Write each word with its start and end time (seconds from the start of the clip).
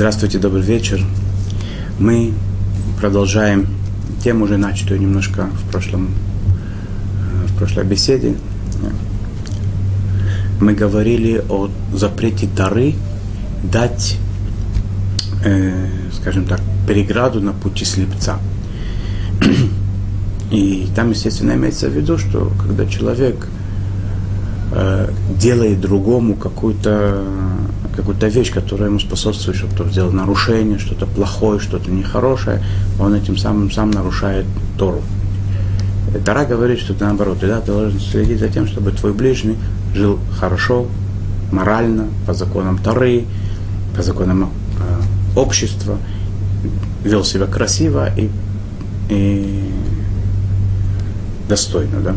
Здравствуйте, 0.00 0.38
добрый 0.38 0.62
вечер. 0.62 0.98
Мы 1.98 2.32
продолжаем 2.98 3.66
тему, 4.24 4.46
уже 4.46 4.56
начатую 4.56 4.98
немножко 4.98 5.50
в 5.52 5.70
прошлом, 5.70 6.08
э, 6.08 7.46
в 7.48 7.58
прошлой 7.58 7.84
беседе. 7.84 8.34
Мы 10.58 10.72
говорили 10.72 11.44
о 11.50 11.68
запрете 11.92 12.48
дары 12.56 12.94
дать, 13.62 14.16
э, 15.44 15.86
скажем 16.14 16.46
так, 16.46 16.62
переграду 16.88 17.42
на 17.42 17.52
пути 17.52 17.84
слепца. 17.84 18.38
И 20.50 20.88
там, 20.96 21.10
естественно, 21.10 21.52
имеется 21.52 21.90
в 21.90 21.92
виду, 21.92 22.16
что 22.16 22.50
когда 22.58 22.86
человек 22.86 23.48
э, 24.72 25.10
делает 25.38 25.80
другому 25.80 26.34
какую-то 26.34 27.24
какую-то 27.96 28.28
вещь, 28.28 28.52
которая 28.52 28.88
ему 28.88 28.98
способствует, 28.98 29.58
чтобы 29.58 29.74
кто 29.74 29.88
сделал 29.88 30.12
нарушение, 30.12 30.78
что-то 30.78 31.06
плохое, 31.06 31.60
что-то 31.60 31.90
нехорошее, 31.90 32.62
он 32.98 33.14
этим 33.14 33.36
самым 33.36 33.70
сам 33.70 33.90
нарушает 33.90 34.46
Тору. 34.78 35.02
Тара 36.24 36.44
говорит, 36.44 36.78
что 36.78 36.94
ты 36.94 37.04
наоборот, 37.04 37.38
да, 37.40 37.60
ты 37.60 37.72
должен 37.72 38.00
следить 38.00 38.40
за 38.40 38.48
тем, 38.48 38.66
чтобы 38.66 38.92
твой 38.92 39.12
ближний 39.12 39.56
жил 39.94 40.18
хорошо, 40.38 40.86
морально, 41.52 42.08
по 42.26 42.34
законам 42.34 42.78
Торы, 42.78 43.24
по 43.96 44.02
законам 44.02 44.44
э, 44.44 45.38
общества, 45.38 45.98
вел 47.04 47.24
себя 47.24 47.46
красиво 47.46 48.08
и, 48.16 48.30
и 49.08 49.72
достойно, 51.48 52.00
да. 52.00 52.14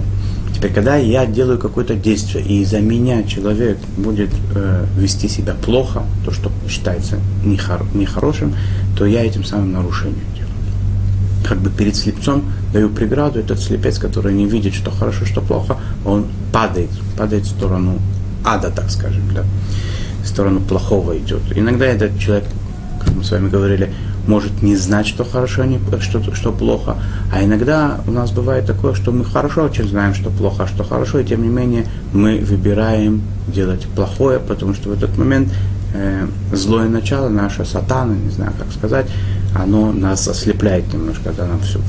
Теперь, 0.64 0.76
когда 0.76 0.96
я 0.96 1.26
делаю 1.26 1.60
какое-то 1.60 1.94
действие, 1.94 2.46
и 2.46 2.62
из-за 2.62 2.80
меня 2.80 3.24
человек 3.24 3.78
будет 3.98 4.30
э, 4.56 4.86
вести 4.98 5.28
себя 5.28 5.56
плохо, 5.56 6.04
то, 6.24 6.32
что 6.32 6.54
считается 6.70 7.18
нехор- 7.44 7.86
нехорошим, 7.94 8.56
то 8.98 9.06
я 9.06 9.26
этим 9.26 9.44
самым 9.44 9.74
нарушением 9.74 10.24
делаю. 10.34 10.54
Как 11.46 11.58
бы 11.58 11.70
перед 11.70 11.98
слепцом 11.98 12.46
даю 12.72 12.88
преграду, 12.88 13.42
этот 13.42 13.60
слепец, 13.60 14.00
который 14.00 14.34
не 14.34 14.46
видит, 14.46 14.74
что 14.74 14.90
хорошо, 14.90 15.26
что 15.26 15.42
плохо, 15.42 15.76
он 16.06 16.28
падает, 16.54 16.92
падает 17.18 17.44
в 17.44 17.50
сторону 17.50 18.00
ада, 18.46 18.70
так 18.70 18.90
скажем, 18.90 19.24
да, 19.36 19.44
в 20.24 20.28
сторону 20.30 20.62
плохого 20.62 21.18
идет. 21.18 21.42
Иногда 21.58 21.88
этот 21.88 22.18
человек, 22.18 22.46
как 23.02 23.14
мы 23.14 23.26
с 23.26 23.32
вами 23.32 23.50
говорили, 23.50 23.94
может 24.28 24.62
не 24.62 24.76
знать, 24.76 25.08
что 25.08 25.24
хорошо, 25.24 25.64
что, 26.00 26.34
что 26.34 26.52
плохо. 26.52 26.98
А 27.32 27.44
иногда 27.44 28.00
у 28.08 28.12
нас 28.12 28.32
бывает 28.32 28.66
такое, 28.66 28.94
что 28.94 29.12
мы 29.12 29.26
хорошо 29.26 29.64
очень 29.64 29.88
знаем, 29.88 30.14
что 30.14 30.30
плохо, 30.30 30.64
а 30.64 30.68
что 30.68 30.84
хорошо, 30.84 31.20
и 31.20 31.26
тем 31.26 31.44
не 31.44 31.50
менее 31.50 31.86
мы 32.14 32.40
выбираем 32.40 33.22
делать 33.48 33.86
плохое, 33.96 34.40
потому 34.40 34.74
что 34.74 34.90
в 34.90 34.94
этот 34.94 35.18
момент 35.18 35.50
э, 35.94 36.28
злое 36.52 36.88
начало, 36.88 37.30
наше 37.30 37.66
сатана, 37.66 38.16
не 38.16 38.30
знаю, 38.30 38.54
как 38.58 38.72
сказать, 38.72 39.08
оно 39.56 39.92
нас 39.92 40.28
ослепляет 40.28 40.92
немножко, 40.94 41.26
когда 41.26 41.46
нам 41.46 41.60
все 41.62 41.80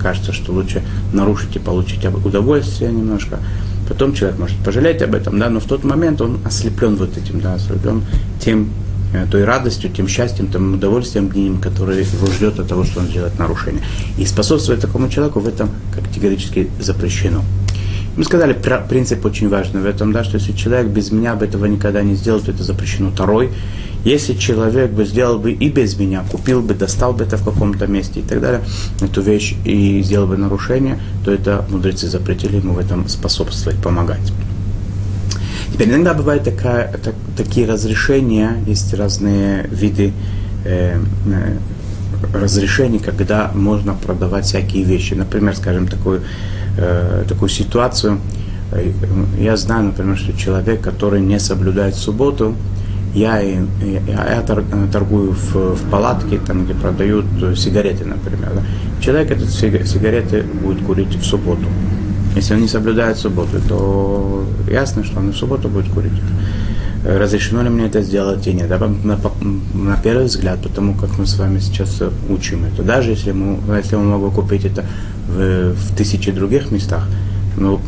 кажется, 0.00 0.32
что 0.32 0.52
лучше 0.52 0.82
нарушить 1.12 1.56
и 1.56 1.58
получить 1.58 2.04
удовольствие 2.04 2.92
немножко. 2.92 3.38
Потом 3.88 4.12
человек 4.12 4.38
может 4.38 4.56
пожалеть 4.58 5.00
об 5.02 5.14
этом, 5.14 5.38
да, 5.38 5.48
но 5.48 5.60
в 5.60 5.64
тот 5.64 5.82
момент 5.82 6.20
он 6.20 6.40
ослеплен 6.44 6.96
вот 6.96 7.16
этим, 7.16 7.40
да, 7.40 7.54
ослеплен 7.54 8.02
тем 8.38 8.68
той 9.30 9.44
радостью, 9.44 9.90
тем 9.90 10.08
счастьем, 10.08 10.48
тем 10.48 10.74
удовольствием 10.74 11.28
днем, 11.28 11.60
который 11.60 11.98
его 11.98 12.26
ждет 12.26 12.58
от 12.58 12.68
того, 12.68 12.84
что 12.84 13.00
он 13.00 13.08
делает 13.08 13.38
нарушение. 13.38 13.82
И 14.18 14.24
способствовать 14.24 14.80
такому 14.80 15.08
человеку 15.08 15.40
в 15.40 15.48
этом 15.48 15.70
категорически 15.94 16.70
запрещено. 16.80 17.42
Мы 18.16 18.24
сказали, 18.24 18.52
принцип 18.88 19.24
очень 19.24 19.48
важный 19.48 19.80
в 19.80 19.86
этом, 19.86 20.12
да, 20.12 20.24
что 20.24 20.38
если 20.38 20.52
человек 20.52 20.88
без 20.88 21.12
меня 21.12 21.36
бы 21.36 21.46
этого 21.46 21.66
никогда 21.66 22.02
не 22.02 22.16
сделал, 22.16 22.40
то 22.40 22.50
это 22.50 22.64
запрещено. 22.64 23.10
Второй, 23.12 23.50
если 24.04 24.34
человек 24.34 24.90
бы 24.90 25.04
сделал 25.04 25.38
бы 25.38 25.52
и 25.52 25.68
без 25.68 25.96
меня, 25.96 26.24
купил 26.28 26.60
бы, 26.60 26.74
достал 26.74 27.12
бы 27.12 27.24
это 27.24 27.36
в 27.36 27.44
каком-то 27.44 27.86
месте 27.86 28.20
и 28.20 28.22
так 28.24 28.40
далее, 28.40 28.62
эту 29.00 29.20
вещь 29.20 29.54
и 29.64 30.02
сделал 30.02 30.26
бы 30.26 30.36
нарушение, 30.36 30.98
то 31.24 31.30
это 31.30 31.64
мудрецы 31.70 32.08
запретили 32.08 32.56
ему 32.56 32.72
в 32.72 32.78
этом 32.78 33.08
способствовать, 33.08 33.80
помогать. 33.80 34.32
Теперь 35.72 35.90
иногда 35.90 36.14
бывают 36.14 36.44
такая, 36.44 36.92
так, 36.92 37.14
такие 37.36 37.66
разрешения, 37.66 38.56
есть 38.66 38.94
разные 38.94 39.64
виды 39.70 40.12
э, 40.64 40.98
э, 41.26 41.56
разрешений, 42.32 42.98
когда 42.98 43.50
можно 43.54 43.94
продавать 43.94 44.44
всякие 44.46 44.84
вещи. 44.84 45.14
Например, 45.14 45.54
скажем, 45.54 45.86
такую, 45.86 46.22
э, 46.76 47.24
такую 47.28 47.48
ситуацию. 47.48 48.18
Э, 48.72 48.90
я 49.38 49.56
знаю, 49.56 49.84
например, 49.84 50.16
что 50.16 50.32
человек, 50.36 50.80
который 50.80 51.20
не 51.20 51.38
соблюдает 51.38 51.94
субботу, 51.94 52.54
я, 53.14 53.40
я, 53.40 53.60
я 54.06 54.42
торгую 54.92 55.32
в, 55.32 55.74
в 55.76 55.90
палатке, 55.90 56.38
там, 56.38 56.64
где 56.64 56.74
продают 56.74 57.24
сигареты, 57.56 58.04
например. 58.04 58.50
Да. 58.54 58.62
Человек 59.00 59.30
этот 59.30 59.50
сигареты 59.50 60.42
будет 60.42 60.84
курить 60.84 61.14
в 61.16 61.24
субботу. 61.24 61.64
Если 62.36 62.54
он 62.54 62.60
не 62.62 62.68
соблюдает 62.68 63.18
субботу, 63.18 63.60
то 63.68 64.44
ясно, 64.70 65.04
что 65.04 65.18
он 65.18 65.32
в 65.32 65.36
субботу 65.36 65.68
будет 65.68 65.88
курить. 65.92 66.12
Разрешено 67.04 67.62
ли 67.62 67.68
мне 67.68 67.86
это 67.86 68.02
сделать 68.02 68.46
или 68.46 68.56
нет? 68.56 68.68
Да, 68.68 68.78
на, 68.78 69.96
первый 70.02 70.26
взгляд, 70.26 70.60
потому 70.60 70.94
как 70.94 71.16
мы 71.18 71.26
с 71.26 71.38
вами 71.38 71.58
сейчас 71.58 72.02
учим 72.28 72.64
это. 72.64 72.82
Даже 72.82 73.10
если, 73.10 73.32
мы, 73.32 73.58
если 73.76 73.96
он 73.96 74.08
могу 74.08 74.30
купить 74.30 74.64
это 74.64 74.84
в, 75.28 75.72
в 75.72 75.96
тысячи 75.96 76.32
других 76.32 76.70
местах, 76.70 77.08
но 77.56 77.80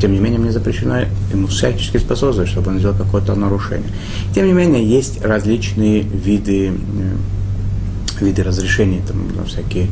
тем 0.00 0.12
не 0.12 0.18
менее 0.18 0.38
мне 0.38 0.52
запрещено 0.52 1.02
ему 1.32 1.46
всячески 1.46 1.98
способствовать, 1.98 2.50
чтобы 2.50 2.70
он 2.70 2.78
сделал 2.78 2.96
какое-то 2.96 3.34
нарушение. 3.34 3.88
Тем 4.34 4.46
не 4.46 4.52
менее, 4.52 4.84
есть 4.84 5.24
различные 5.24 6.00
виды, 6.02 6.68
э, 6.68 6.72
виды 8.22 8.42
разрешений, 8.42 9.02
там, 9.06 9.44
всякие 9.46 9.88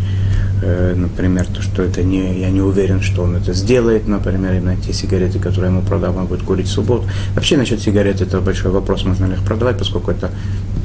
Э, 0.64 0.94
например, 0.94 1.46
то, 1.46 1.60
что 1.60 1.82
это 1.82 2.04
не, 2.04 2.40
я 2.40 2.50
не 2.50 2.60
уверен, 2.60 3.02
что 3.02 3.22
он 3.22 3.34
это 3.34 3.52
сделает, 3.52 4.06
например, 4.06 4.54
именно 4.54 4.76
те 4.76 4.92
сигареты, 4.92 5.40
которые 5.40 5.72
ему 5.72 5.82
продал, 5.82 6.16
он 6.16 6.26
будет 6.26 6.42
курить 6.42 6.68
в 6.68 6.70
субботу. 6.70 7.04
Вообще 7.34 7.56
насчет 7.56 7.80
сигарет 7.80 8.20
это 8.20 8.40
большой 8.40 8.70
вопрос, 8.70 9.04
можно 9.04 9.24
ли 9.24 9.32
их 9.32 9.42
продавать, 9.42 9.76
поскольку 9.76 10.12
это 10.12 10.30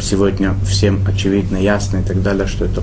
сегодня 0.01 0.55
всем 0.67 1.01
очевидно, 1.07 1.57
ясно 1.57 1.97
и 1.97 2.03
так 2.03 2.23
далее, 2.23 2.47
что 2.47 2.65
это 2.65 2.81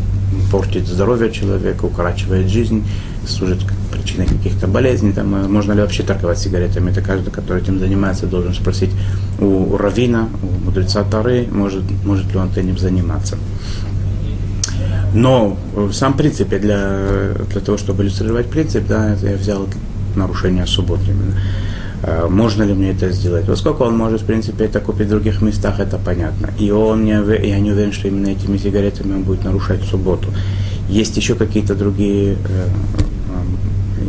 портит 0.53 0.87
здоровье 0.87 1.33
человека, 1.33 1.85
укорачивает 1.85 2.49
жизнь, 2.49 2.87
служит 3.27 3.59
причиной 3.91 4.27
каких-то 4.27 4.69
болезней. 4.69 5.13
Там, 5.13 5.35
э, 5.35 5.49
можно 5.49 5.73
ли 5.73 5.81
вообще 5.81 6.05
торговать 6.05 6.39
сигаретами? 6.39 6.93
Это 6.93 7.01
каждый, 7.01 7.33
который 7.33 7.61
этим 7.61 7.81
занимается, 7.81 8.27
должен 8.27 8.55
спросить 8.55 8.91
у, 9.41 9.47
у 9.47 9.77
равина, 9.77 10.29
у 10.45 10.65
мудреца 10.65 11.03
Тары, 11.03 11.49
может, 11.51 11.83
может 12.05 12.33
ли 12.33 12.39
он 12.39 12.51
этим 12.51 12.79
заниматься. 12.79 13.37
Но 15.15 15.57
в 15.75 15.93
самом 15.93 16.19
принципе, 16.19 16.59
для, 16.59 17.35
для 17.49 17.61
того, 17.61 17.79
чтобы 17.79 18.03
иллюстрировать 18.03 18.51
принцип, 18.51 18.87
да, 18.89 19.15
я 19.15 19.37
взял 19.37 19.69
нарушение 20.17 20.67
субботы 20.67 21.05
именно. 21.07 21.41
А, 22.03 22.29
можно 22.29 22.65
ли 22.65 22.75
мне 22.75 22.91
это 22.91 23.11
сделать? 23.13 23.47
Поскольку 23.47 23.85
он 23.85 23.97
может, 23.97 24.23
в 24.23 24.25
принципе, 24.25 24.65
это 24.65 24.81
купить 24.81 25.07
в 25.07 25.11
других 25.11 25.41
местах, 25.41 25.79
это 25.79 25.99
понятно. 25.99 26.51
И 26.59 26.73
он 26.73 27.05
не, 27.05 27.13
я 27.13 27.61
не 27.61 27.71
уверен, 27.71 27.93
что 27.93 28.09
именно 28.09 28.27
этими 28.27 28.57
сигаретами 28.57 29.15
он 29.15 29.23
будет 29.23 29.45
нарушать 29.45 29.85
субботу. 29.85 30.29
Есть 30.89 31.17
еще 31.17 31.37
какие-то 31.37 31.77
другие 31.77 32.33
э, 32.33 32.37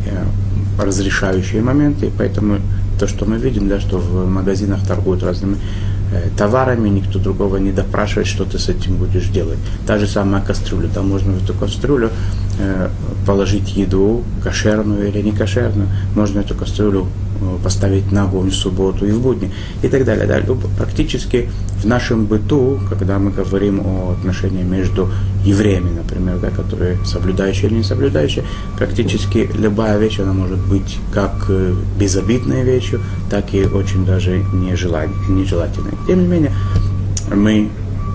э, 0.07 0.21
э, 0.79 0.83
разрешающие 0.83 1.61
моменты, 1.61 2.11
поэтому 2.17 2.57
то, 2.99 3.07
что 3.07 3.25
мы 3.25 3.37
видим, 3.37 3.69
да, 3.69 3.79
что 3.79 3.99
в 3.99 4.27
магазинах 4.27 4.85
торгуют 4.87 5.21
разными 5.21 5.57
Э, 5.57 5.94
товарами, 6.37 6.89
никто 6.89 7.19
другого 7.19 7.57
не 7.57 7.71
допрашивает, 7.71 8.27
что 8.27 8.45
ты 8.45 8.57
с 8.59 8.69
этим 8.69 8.95
будешь 8.95 9.27
делать. 9.27 9.59
Та 9.87 9.97
же 9.97 10.07
самая 10.07 10.41
кастрюля, 10.41 10.89
там 10.93 11.09
можно 11.09 11.33
в 11.33 11.43
эту 11.43 11.53
кастрюлю 11.53 12.09
э, 12.54 12.54
положить 13.25 13.75
еду, 13.75 14.23
кошерную 14.43 15.07
или 15.09 15.21
не 15.21 15.31
кошерную, 15.31 15.89
можно 16.15 16.39
эту 16.39 16.55
кастрюлю 16.55 17.07
Э, 17.41 17.57
поставить 17.61 18.13
на 18.13 18.23
огонь 18.23 18.49
в 18.49 18.55
субботу 18.55 19.05
и 19.05 19.11
в 19.11 19.19
будни 19.19 19.51
и 19.81 19.89
так 19.89 20.05
далее. 20.05 20.25
Да, 20.25 20.41
практически 20.77 21.49
в 21.81 21.85
нашем 21.85 22.27
быту, 22.27 22.79
когда 22.89 23.19
мы 23.19 23.29
говорим 23.31 23.81
о 23.81 24.13
отношении 24.17 24.63
между 24.63 25.09
евреями, 25.43 25.89
например, 25.89 26.39
да, 26.39 26.49
которые 26.49 26.97
соблюдающие 27.03 27.69
или 27.69 27.79
не 27.79 27.83
соблюдающие, 27.83 28.45
практически 28.77 29.49
любая 29.53 29.97
вещь, 29.97 30.19
она 30.19 30.31
может 30.31 30.59
быть 30.59 30.97
как 31.13 31.45
э, 31.49 31.75
безобидной 31.99 32.63
вещью, 32.63 33.01
так 33.29 33.53
и 33.53 33.65
очень 33.65 34.05
даже 34.05 34.41
нежелательной. 34.53 35.91
Тем 36.07 36.21
не 36.21 36.27
менее, 36.27 36.53
мы 37.33 37.69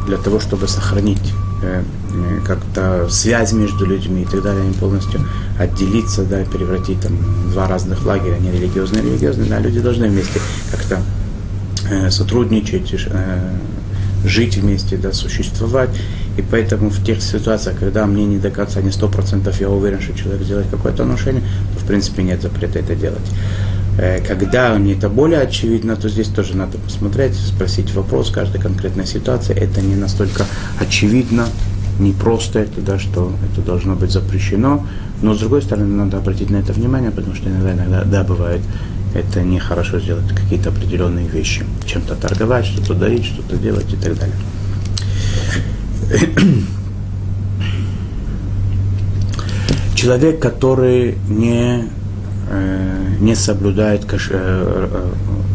для 0.06 0.16
того, 0.16 0.40
чтобы 0.40 0.66
сохранить 0.66 1.34
Э, 1.62 1.82
э, 1.82 1.99
как-то 2.46 3.08
связь 3.08 3.52
между 3.52 3.86
людьми 3.86 4.22
и 4.22 4.24
так 4.24 4.42
далее, 4.42 4.62
они 4.62 4.74
полностью 4.74 5.20
отделиться, 5.58 6.24
да, 6.24 6.44
превратить 6.44 7.00
там 7.00 7.12
два 7.50 7.68
разных 7.68 8.04
лагеря, 8.04 8.38
не 8.38 8.50
религиозные, 8.50 9.02
религиозные, 9.02 9.48
да, 9.48 9.58
люди 9.58 9.80
должны 9.80 10.08
вместе 10.08 10.40
как-то 10.70 11.00
э, 11.90 12.10
сотрудничать, 12.10 12.94
э, 13.08 13.56
жить 14.24 14.56
вместе, 14.56 14.96
да, 14.96 15.12
существовать. 15.12 15.90
И 16.36 16.42
поэтому 16.42 16.90
в 16.90 17.04
тех 17.04 17.20
ситуациях, 17.22 17.78
когда 17.78 18.06
мне 18.06 18.24
не 18.24 18.38
до 18.38 18.50
конца, 18.50 18.80
не 18.80 18.92
сто 18.92 19.08
процентов 19.08 19.60
я 19.60 19.68
уверен, 19.68 20.00
что 20.00 20.16
человек 20.16 20.46
делает 20.46 20.66
какое-то 20.70 21.04
нарушение, 21.04 21.42
то 21.74 21.84
в 21.84 21.86
принципе 21.86 22.22
нет 22.22 22.40
запрета 22.42 22.78
это 22.78 22.94
делать. 22.94 23.28
Э, 23.98 24.20
когда 24.20 24.74
мне 24.74 24.94
это 24.94 25.08
более 25.08 25.40
очевидно, 25.40 25.96
то 25.96 26.08
здесь 26.08 26.28
тоже 26.28 26.56
надо 26.56 26.78
посмотреть, 26.78 27.34
спросить 27.34 27.92
вопрос 27.94 28.30
каждой 28.30 28.60
конкретной 28.60 29.06
ситуации. 29.06 29.54
Это 29.54 29.80
не 29.80 29.96
настолько 29.96 30.46
очевидно, 30.78 31.46
не 32.00 32.12
просто 32.12 32.60
это, 32.60 32.80
да, 32.80 32.98
что 32.98 33.32
это 33.50 33.60
должно 33.62 33.94
быть 33.94 34.10
запрещено. 34.10 34.86
Но, 35.22 35.34
с 35.34 35.38
другой 35.38 35.62
стороны, 35.62 35.86
надо 35.86 36.18
обратить 36.18 36.50
на 36.50 36.56
это 36.56 36.72
внимание, 36.72 37.10
потому 37.10 37.34
что 37.34 37.48
иногда, 37.48 37.72
иногда 37.74 38.04
да, 38.04 38.24
бывает, 38.24 38.62
это 39.14 39.42
нехорошо 39.42 40.00
сделать 40.00 40.28
какие-то 40.28 40.70
определенные 40.70 41.28
вещи. 41.28 41.64
Чем-то 41.84 42.14
торговать, 42.16 42.66
что-то 42.66 42.94
дарить, 42.94 43.26
что-то 43.26 43.56
делать 43.56 43.92
и 43.92 43.96
так 43.96 44.16
далее. 44.18 44.36
Человек, 49.94 50.40
который 50.40 51.18
не 51.28 51.90
Э, 52.52 53.16
не 53.20 53.36
соблюдает 53.36 54.04
каш, 54.06 54.28
э, 54.32 54.34
э, 54.34 55.12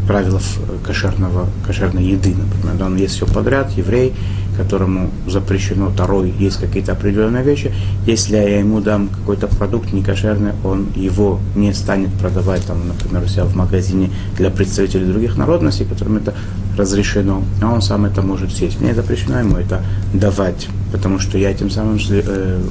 правил 0.07 0.39
кошерного, 0.81 1.49
кошерной 1.67 2.05
еды, 2.05 2.33
например. 2.33 2.81
Он 2.85 2.95
ест 2.95 3.15
все 3.15 3.25
подряд, 3.25 3.71
еврей, 3.71 4.13
которому 4.55 5.09
запрещено 5.27 5.89
второй, 5.89 6.33
есть 6.39 6.57
какие-то 6.57 6.93
определенные 6.93 7.43
вещи. 7.43 7.71
Если 8.05 8.35
я 8.35 8.59
ему 8.59 8.81
дам 8.81 9.07
какой-то 9.07 9.47
продукт 9.47 9.93
некошерный, 9.93 10.53
он 10.63 10.87
его 10.95 11.39
не 11.55 11.73
станет 11.73 12.13
продавать, 12.13 12.65
там, 12.65 12.87
например, 12.87 13.23
у 13.23 13.27
себя 13.27 13.45
в 13.45 13.55
магазине 13.55 14.09
для 14.37 14.49
представителей 14.49 15.05
других 15.05 15.37
народностей, 15.37 15.85
которым 15.85 16.17
это 16.17 16.33
разрешено, 16.77 17.43
а 17.61 17.73
он 17.73 17.81
сам 17.81 18.05
это 18.05 18.21
может 18.21 18.51
съесть. 18.51 18.81
Мне 18.81 18.93
запрещено 18.93 19.39
ему 19.39 19.57
это 19.57 19.83
давать, 20.13 20.67
потому 20.91 21.19
что 21.19 21.37
я 21.37 21.53
тем 21.53 21.69
самым 21.69 21.97
э, 22.09 22.21
э, 22.21 22.61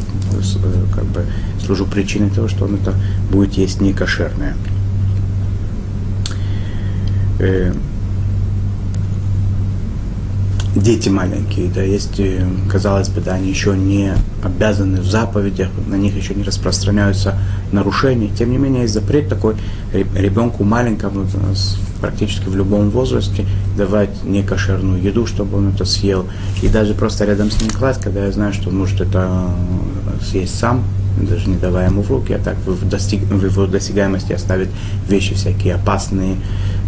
как 0.95 1.05
бы 1.05 1.25
служу 1.65 1.87
причиной 1.87 2.31
того, 2.31 2.49
что 2.49 2.65
он 2.65 2.77
это 2.77 2.95
будет 3.31 3.55
есть 3.55 3.81
некошерное. 3.81 4.57
Э, 7.39 7.73
дети 10.75 11.09
маленькие, 11.09 11.69
да, 11.69 11.83
есть, 11.83 12.19
э, 12.19 12.45
казалось 12.71 13.09
бы, 13.09 13.21
да, 13.21 13.35
они 13.35 13.49
еще 13.49 13.77
не 13.77 14.13
обязаны 14.43 15.01
в 15.01 15.07
заповедях, 15.07 15.69
на 15.87 15.95
них 15.95 16.17
еще 16.17 16.35
не 16.35 16.43
распространяются 16.43 17.39
нарушения. 17.73 18.29
Тем 18.37 18.51
не 18.51 18.59
менее, 18.59 18.83
есть 18.83 18.95
запрет 18.95 19.29
такой 19.29 19.55
ребенку 19.93 20.65
маленькому, 20.65 21.27
практически 22.01 22.49
в 22.49 22.57
любом 22.57 22.91
возрасте, 22.91 23.47
давать 23.77 24.25
некошерную 24.25 25.01
еду, 25.01 25.27
чтобы 25.27 25.59
он 25.59 25.71
это 25.71 25.85
съел. 25.85 26.27
И 26.63 26.69
даже 26.69 26.95
просто 26.95 27.25
рядом 27.25 27.51
с 27.51 27.61
ним 27.61 27.71
класть, 27.71 28.03
когда 28.03 28.27
я 28.27 28.33
знаю, 28.33 28.53
что 28.53 28.71
он 28.71 28.79
может 28.79 29.01
это 29.01 29.49
э, 30.21 30.25
съесть 30.25 30.59
сам, 30.59 30.85
даже 31.21 31.49
не 31.49 31.57
давая 31.57 31.89
ему 31.89 32.03
в 32.03 32.11
руки, 32.11 32.33
а 32.33 32.39
так 32.39 32.57
в, 32.67 32.89
достиг, 32.89 33.23
в 33.23 33.45
его 33.45 33.67
досягаемости 33.67 34.33
оставить 34.33 34.69
вещи 35.09 35.35
всякие 35.35 35.77
опасные, 35.77 36.37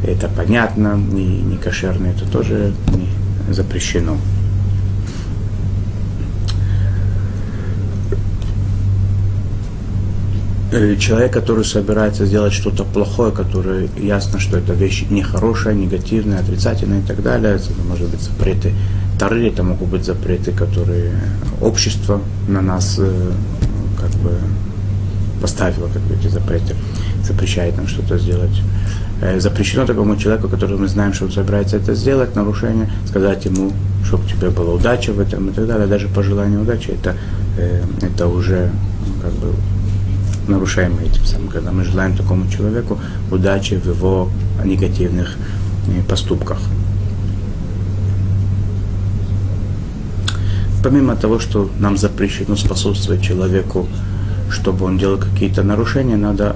это 0.04 0.28
понятно, 0.28 1.00
и 1.12 1.42
некошерные, 1.50 2.12
это 2.12 2.28
тоже 2.28 2.72
не, 2.92 3.06
запрещено. 3.48 4.16
Э, 10.72 10.96
человек, 10.96 11.32
который 11.32 11.64
собирается 11.64 12.26
сделать 12.26 12.52
что-то 12.52 12.84
плохое, 12.84 13.32
который 13.32 13.88
ясно, 13.96 14.40
что 14.40 14.58
это 14.58 14.72
вещь 14.72 15.04
нехорошая, 15.10 15.74
негативная, 15.74 16.40
отрицательная 16.40 17.00
и 17.00 17.04
так 17.04 17.22
далее, 17.22 17.54
это 17.54 17.70
может 17.88 18.10
быть 18.10 18.20
запреты 18.20 18.74
Тары, 19.18 19.48
это 19.48 19.62
могут 19.62 19.88
быть 19.88 20.04
запреты, 20.04 20.52
которые 20.52 21.12
общество 21.62 22.20
на 22.48 22.60
нас 22.60 22.96
э, 22.98 23.32
как 23.98 24.10
бы 24.20 24.32
поставило, 25.40 25.88
как 25.88 26.02
бы 26.02 26.14
эти 26.14 26.28
запреты, 26.28 26.76
запрещает 27.26 27.76
нам 27.76 27.88
что-то 27.88 28.18
сделать. 28.18 28.62
Э, 29.20 29.40
запрещено 29.40 29.86
такому 29.86 30.16
человеку, 30.16 30.48
который 30.48 30.76
мы 30.76 30.88
знаем, 30.88 31.12
что 31.12 31.24
он 31.24 31.32
собирается 31.32 31.76
это 31.76 31.94
сделать, 31.94 32.36
нарушение, 32.36 32.90
сказать 33.06 33.44
ему, 33.46 33.72
чтобы 34.04 34.24
у 34.24 34.28
тебя 34.28 34.50
была 34.50 34.74
удача 34.74 35.12
в 35.12 35.20
этом 35.20 35.48
и 35.48 35.52
так 35.52 35.66
далее. 35.66 35.86
Даже 35.86 36.08
пожелание 36.08 36.58
удачи, 36.58 36.90
это, 36.90 37.16
э, 37.58 37.82
это 38.02 38.28
уже 38.28 38.70
ну, 39.06 39.22
как 39.22 39.32
бы 39.32 39.54
нарушаем 40.48 40.98
этим 40.98 41.24
самым, 41.24 41.48
когда 41.48 41.72
мы 41.72 41.84
желаем 41.84 42.16
такому 42.16 42.50
человеку 42.50 42.98
удачи 43.30 43.74
в 43.74 43.86
его 43.86 44.28
негативных 44.64 45.36
э, 45.88 46.02
поступках. 46.08 46.58
Помимо 50.82 51.16
того, 51.16 51.40
что 51.40 51.68
нам 51.80 51.96
запрещено 51.96 52.54
способствовать 52.54 53.22
человеку, 53.22 53.88
чтобы 54.50 54.84
он 54.84 54.98
делал 54.98 55.18
какие-то 55.18 55.64
нарушения, 55.64 56.16
надо 56.16 56.54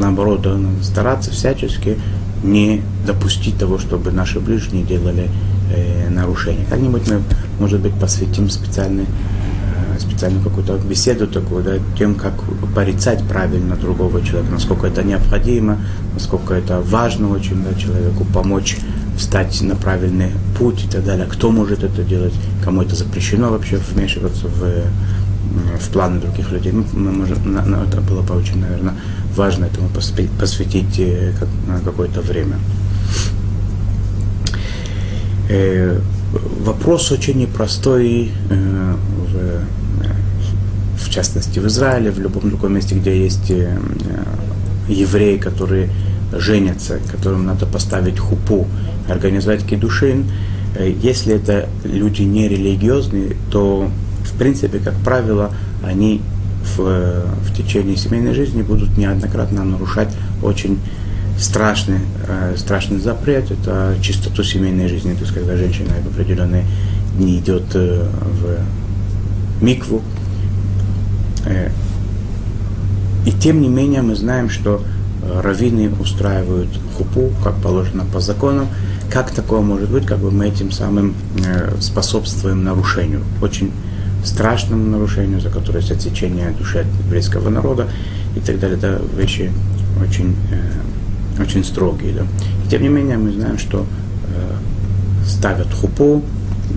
наоборот, 0.00 0.44
надо 0.44 0.82
стараться 0.82 1.30
всячески 1.30 1.98
не 2.42 2.82
допустить 3.06 3.58
того, 3.58 3.78
чтобы 3.78 4.10
наши 4.10 4.40
ближние 4.40 4.82
делали 4.82 5.28
э, 5.74 6.08
нарушения. 6.10 6.64
Как-нибудь 6.68 7.08
мы, 7.08 7.22
может 7.58 7.80
быть, 7.80 7.92
посвятим 7.94 8.48
специальный, 8.48 9.04
э, 9.04 10.00
специальную 10.00 10.42
какую-то 10.42 10.78
беседу 10.78 11.26
такую, 11.26 11.62
да, 11.62 11.72
тем, 11.98 12.14
как 12.14 12.34
порицать 12.74 13.22
правильно 13.28 13.76
другого 13.76 14.24
человека, 14.24 14.52
насколько 14.52 14.86
это 14.86 15.02
необходимо, 15.02 15.78
насколько 16.14 16.54
это 16.54 16.80
важно 16.80 17.30
очень 17.30 17.62
да, 17.62 17.78
человеку 17.78 18.24
помочь 18.32 18.78
встать 19.18 19.60
на 19.60 19.76
правильный 19.76 20.30
путь 20.58 20.84
и 20.84 20.88
так 20.88 21.04
далее. 21.04 21.26
Кто 21.26 21.50
может 21.50 21.84
это 21.84 22.02
делать, 22.02 22.32
кому 22.64 22.80
это 22.82 22.94
запрещено 22.94 23.50
вообще 23.50 23.76
вмешиваться 23.76 24.46
в 24.46 24.64
в 25.80 25.88
планы 25.90 26.20
других 26.20 26.50
людей. 26.50 26.72
Мы, 26.72 26.84
мы 26.92 27.12
можем, 27.12 27.52
на, 27.52 27.64
на, 27.64 27.84
это 27.84 28.00
было 28.00 28.22
бы 28.22 28.34
очень, 28.34 28.60
наверное, 28.60 28.94
важно 29.34 29.66
этому 29.66 29.88
посвятить 29.88 30.98
э, 30.98 31.32
как, 31.38 31.48
какое-то 31.84 32.20
время. 32.20 32.56
Э, 35.48 35.98
вопрос 36.64 37.10
очень 37.10 37.38
непростой, 37.38 38.30
э, 38.50 38.94
в, 39.32 39.36
э, 39.36 39.60
в 40.98 41.10
частности 41.10 41.58
в 41.58 41.66
Израиле, 41.66 42.10
в 42.10 42.20
любом 42.20 42.50
другом 42.50 42.74
месте, 42.74 42.94
где 42.94 43.18
есть 43.24 43.50
э, 43.50 43.78
евреи, 44.88 45.38
которые 45.38 45.90
женятся, 46.32 47.00
которым 47.10 47.46
надо 47.46 47.66
поставить 47.66 48.18
хупу, 48.18 48.66
организовать 49.08 49.64
кедушин. 49.64 50.26
Э, 50.76 50.92
если 51.02 51.34
это 51.34 51.68
люди 51.84 52.22
не 52.22 52.48
религиозные, 52.48 53.36
то 53.50 53.90
в 54.30 54.38
принципе, 54.38 54.78
как 54.78 54.94
правило, 54.94 55.50
они 55.84 56.22
в, 56.76 56.78
в 56.78 57.56
течение 57.56 57.96
семейной 57.96 58.34
жизни 58.34 58.62
будут 58.62 58.96
неоднократно 58.96 59.64
нарушать 59.64 60.08
очень 60.42 60.78
страшный, 61.38 62.00
э, 62.28 62.54
страшный 62.56 62.98
запрет, 62.98 63.50
это 63.50 63.96
чистоту 64.02 64.42
семейной 64.42 64.88
жизни, 64.88 65.14
то 65.14 65.20
есть 65.20 65.32
когда 65.32 65.56
женщина 65.56 65.90
в 66.04 66.08
определенные 66.08 66.64
дни 67.16 67.38
идет 67.38 67.64
э, 67.74 68.06
в 68.22 69.62
микву. 69.64 70.02
Э, 71.46 71.70
и 73.26 73.32
тем 73.32 73.60
не 73.60 73.68
менее 73.68 74.02
мы 74.02 74.14
знаем, 74.16 74.50
что 74.50 74.82
э, 75.22 75.40
раввины 75.40 75.90
устраивают 75.98 76.68
хупу, 76.96 77.30
как 77.42 77.54
положено 77.56 78.04
по 78.04 78.20
законам. 78.20 78.68
Как 79.10 79.30
такое 79.30 79.60
может 79.60 79.90
быть, 79.90 80.06
как 80.06 80.18
бы 80.18 80.30
мы 80.30 80.48
этим 80.48 80.70
самым 80.70 81.14
э, 81.44 81.74
способствуем 81.80 82.64
нарушению? 82.64 83.22
Очень 83.42 83.72
страшному 84.24 84.84
нарушению, 84.90 85.40
за 85.40 85.50
которое 85.50 85.80
есть 85.80 85.90
отсечение 85.90 86.50
души 86.50 86.78
от 86.78 86.86
еврейского 87.06 87.48
народа 87.48 87.88
и 88.36 88.40
так 88.40 88.58
далее. 88.58 88.78
Это 88.78 89.00
вещи 89.16 89.50
очень, 90.00 90.36
э, 90.50 91.42
очень 91.42 91.64
строгие. 91.64 92.12
Да. 92.12 92.22
И 92.64 92.68
тем 92.70 92.82
не 92.82 92.88
менее 92.88 93.18
мы 93.18 93.32
знаем, 93.32 93.58
что 93.58 93.86
э, 94.34 95.26
ставят 95.26 95.72
хупу, 95.72 96.22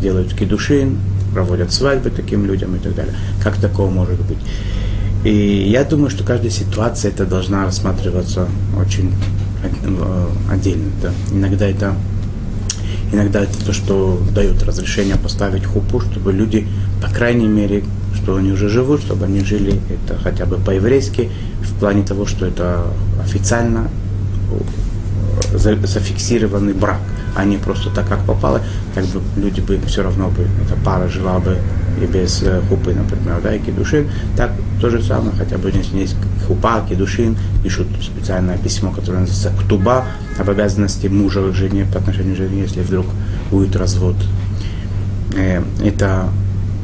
делают 0.02 0.34
кидушин, 0.34 0.98
проводят 1.34 1.72
свадьбы 1.72 2.10
таким 2.10 2.46
людям 2.46 2.76
и 2.76 2.80
так 2.80 2.96
далее. 2.96 3.14
Как 3.44 3.56
такого 3.58 3.90
может 3.90 4.20
быть? 4.22 4.38
И 5.24 5.70
я 5.70 5.84
думаю, 5.84 6.10
что 6.10 6.24
каждая 6.24 6.52
ситуация 6.52 7.12
это 7.12 7.26
должна 7.26 7.66
рассматриваться 7.66 8.48
очень 8.78 9.14
э, 9.64 10.28
отдельно. 10.52 10.90
Да. 11.02 11.12
Иногда 11.32 11.68
это 11.68 11.96
Иногда 13.14 13.42
это 13.42 13.64
то, 13.64 13.74
что 13.74 14.20
дает 14.34 14.64
разрешение 14.64 15.18
поставить 15.18 15.66
хупу, 15.66 16.00
чтобы 16.00 16.34
люди, 16.34 16.68
по 17.02 17.10
крайней 17.10 17.48
мере, 17.48 17.84
что 18.16 18.36
они 18.36 18.52
уже 18.52 18.70
живут, 18.70 19.02
чтобы 19.02 19.26
они 19.26 19.42
жили 19.42 19.80
это 19.90 20.18
хотя 20.20 20.46
бы 20.46 20.58
по-еврейски, 20.58 21.30
в 21.62 21.80
плане 21.80 22.04
того, 22.04 22.26
что 22.26 22.46
это 22.46 22.86
официально 23.22 23.90
зафиксированный 25.54 26.74
брак, 26.74 27.00
а 27.36 27.46
не 27.46 27.58
просто 27.58 27.90
так, 27.90 28.08
как 28.08 28.24
попало, 28.26 28.62
как 28.94 29.06
бы 29.06 29.22
люди 29.38 29.62
бы 29.62 29.80
все 29.88 30.04
равно 30.04 30.30
бы, 30.30 30.48
эта 30.66 30.76
пара 30.84 31.08
жила 31.08 31.40
бы 31.40 31.58
и 32.02 32.06
без 32.06 32.42
э, 32.44 32.62
хупы, 32.70 32.94
например, 32.94 33.40
да, 33.42 33.56
и 33.56 33.60
кедушин. 33.60 34.10
Так 34.36 34.52
то 34.82 34.90
же 34.90 35.02
самое, 35.02 35.32
хотя 35.38 35.58
бы 35.58 35.70
если 35.70 36.00
есть 36.00 36.16
хупа, 36.48 36.86
кедушин, 36.88 37.38
пишут 37.64 37.88
специальное 38.02 38.58
письмо, 38.58 38.92
которое 38.92 39.20
называется 39.20 39.52
ктуба, 39.64 40.06
об 40.40 40.50
обязанности 40.50 41.08
мужа 41.08 41.42
к 41.52 41.54
жене 41.54 41.86
по 41.92 42.00
отношению 42.00 42.36
к 42.36 42.38
жене, 42.38 42.62
если 42.62 42.82
вдруг 42.82 43.06
будет 43.52 43.76
развод. 43.76 44.16
Э, 45.36 45.62
это 45.84 46.30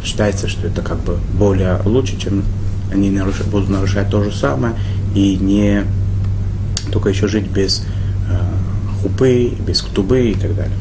считается, 0.04 0.48
что 0.48 0.68
это 0.68 0.82
как 0.82 1.00
бы 1.00 1.18
более 1.34 1.80
лучше, 1.86 2.20
чем 2.20 2.44
они 2.92 3.10
нарушать, 3.10 3.48
будут 3.48 3.70
нарушать 3.70 4.10
то 4.10 4.24
же 4.24 4.32
самое 4.32 4.74
и 5.16 5.36
не 5.36 5.84
только 6.92 7.10
еще 7.10 7.28
жить 7.28 7.48
без 7.48 7.84
хупы, 9.02 9.54
без 9.66 9.82
ктубы 9.82 10.32
и 10.32 10.34
так 10.34 10.56
далее. 10.56 10.76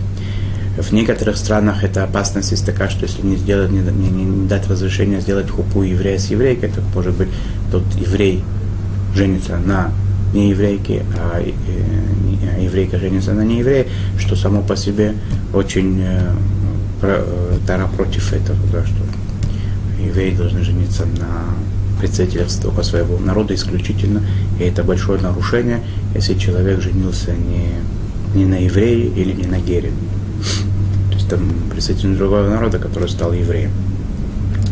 В 0.76 0.92
некоторых 0.92 1.36
странах 1.36 1.82
эта 1.82 2.04
опасность 2.04 2.52
есть 2.52 2.64
такая, 2.64 2.88
что 2.88 3.04
если 3.04 3.26
не, 3.26 3.36
сделать, 3.36 3.70
не, 3.70 3.80
не, 3.80 4.10
не 4.10 4.48
дать 4.48 4.68
разрешение 4.68 5.20
сделать 5.20 5.50
хупу 5.50 5.82
еврея 5.82 6.18
с 6.18 6.26
еврейкой, 6.30 6.70
то 6.70 6.80
может 6.94 7.16
быть 7.16 7.28
тот 7.72 7.82
еврей 7.96 8.44
женится 9.14 9.58
на 9.58 9.90
не 10.32 10.52
а, 10.52 11.40
э, 11.40 11.52
а 12.54 12.60
еврейка 12.60 12.98
женится 12.98 13.32
на 13.32 13.42
нееврее, 13.42 13.86
что 14.18 14.36
само 14.36 14.62
по 14.62 14.76
себе 14.76 15.14
очень 15.54 16.00
э, 16.02 16.32
э, 17.02 17.58
Тара 17.66 17.88
против 17.96 18.32
этого, 18.32 18.58
да, 18.72 18.84
что 18.84 18.96
евреи 20.02 20.34
должны 20.34 20.62
жениться 20.62 21.04
на 21.04 21.54
представителях 21.98 22.48
только 22.62 22.82
своего 22.82 23.18
народа 23.18 23.54
исключительно, 23.54 24.22
и 24.58 24.64
это 24.64 24.84
большое 24.84 25.20
нарушение, 25.20 25.80
если 26.14 26.34
человек 26.34 26.80
женился 26.80 27.32
не, 27.32 27.70
не 28.34 28.46
на 28.46 28.56
еврее 28.64 29.06
или 29.06 29.32
не 29.32 29.46
на 29.46 29.58
гере. 29.58 29.90
То 31.10 31.14
есть 31.14 31.28
там 31.28 31.40
представитель 31.70 32.16
другого 32.16 32.48
народа, 32.48 32.78
который 32.78 33.08
стал 33.08 33.32
евреем. 33.32 33.70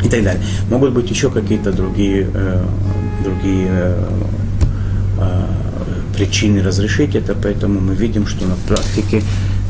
И 0.05 0.09
так 0.09 0.23
далее. 0.23 0.43
Могут 0.71 0.93
быть 0.93 1.11
еще 1.11 1.31
какие-то 1.31 1.73
другие, 1.73 2.29
э, 2.33 2.65
другие 3.25 3.69
э, 3.71 4.09
э, 5.19 5.47
причины 6.15 6.63
разрешить 6.63 7.15
это, 7.15 7.35
поэтому 7.35 7.81
мы 7.81 7.95
видим, 7.95 8.27
что 8.27 8.47
на 8.47 8.55
практике 8.69 9.23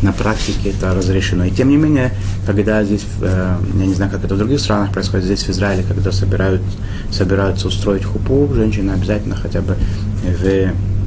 на 0.03 0.12
практике 0.12 0.71
это 0.71 0.95
разрешено. 0.95 1.45
И 1.45 1.50
тем 1.50 1.69
не 1.71 1.76
менее, 1.76 2.12
когда 2.47 2.85
здесь, 2.85 3.05
э, 3.23 3.57
я 3.79 3.87
не 3.87 3.95
знаю, 3.95 4.11
как 4.11 4.25
это 4.25 4.35
в 4.35 4.38
других 4.38 4.61
странах 4.61 4.93
происходит, 4.93 5.25
здесь 5.25 5.43
в 5.45 5.50
Израиле, 5.50 5.85
когда 5.87 6.12
собирают, 6.12 6.62
собираются 7.11 7.69
устроить 7.69 8.05
хупу, 8.05 8.49
женщина 8.55 8.95
обязательно 8.95 9.37
хотя 9.37 9.62
бы 9.62 9.76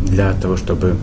для 0.06 0.34
того, 0.34 0.58
чтобы 0.58 0.96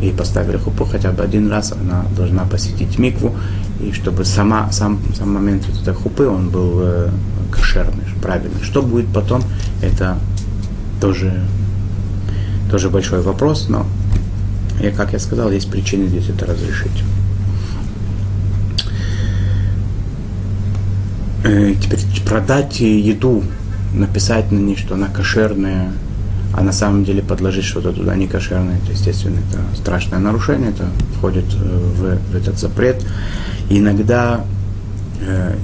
ей 0.00 0.12
поставили 0.12 0.56
хупу, 0.56 0.84
хотя 0.84 1.12
бы 1.12 1.22
один 1.22 1.50
раз 1.50 1.72
она 1.72 2.04
должна 2.16 2.44
посетить 2.44 2.98
микву, 2.98 3.34
и 3.80 3.92
чтобы 3.92 4.24
сама, 4.24 4.70
сам, 4.72 4.98
сам 5.16 5.32
момент 5.34 5.66
вот 5.68 5.82
этой 5.82 5.94
хупы, 5.94 6.26
он 6.26 6.48
был 6.48 6.80
э, 6.80 7.10
кошерный, 7.50 8.04
правильный. 8.22 8.62
Что 8.62 8.82
будет 8.82 9.08
потом, 9.08 9.42
это 9.82 10.18
тоже, 11.00 11.42
тоже 12.70 12.88
большой 12.88 13.20
вопрос, 13.20 13.66
но, 13.68 13.86
как 14.96 15.12
я 15.12 15.18
сказал, 15.18 15.50
есть 15.50 15.70
причины 15.70 16.06
здесь 16.06 16.30
это 16.30 16.46
разрешить. 16.46 17.02
Э, 21.46 21.74
теперь 21.80 22.00
продать 22.26 22.80
еду, 22.80 23.44
написать 23.94 24.50
на 24.50 24.58
ней, 24.58 24.74
что 24.74 24.94
она 24.94 25.06
кошерная, 25.06 25.92
а 26.52 26.62
на 26.62 26.72
самом 26.72 27.04
деле 27.04 27.22
подложить 27.22 27.64
что-то 27.64 27.92
туда 27.92 28.16
не 28.16 28.26
кошерное, 28.26 28.78
это, 28.78 28.90
естественно, 28.90 29.38
это 29.48 29.60
страшное 29.76 30.18
нарушение, 30.18 30.70
это 30.70 30.86
входит 31.16 31.44
э, 31.54 31.56
в, 31.56 32.32
в 32.32 32.34
этот 32.34 32.58
запрет. 32.58 33.06
Иногда 33.70 34.44
э, 35.20 35.56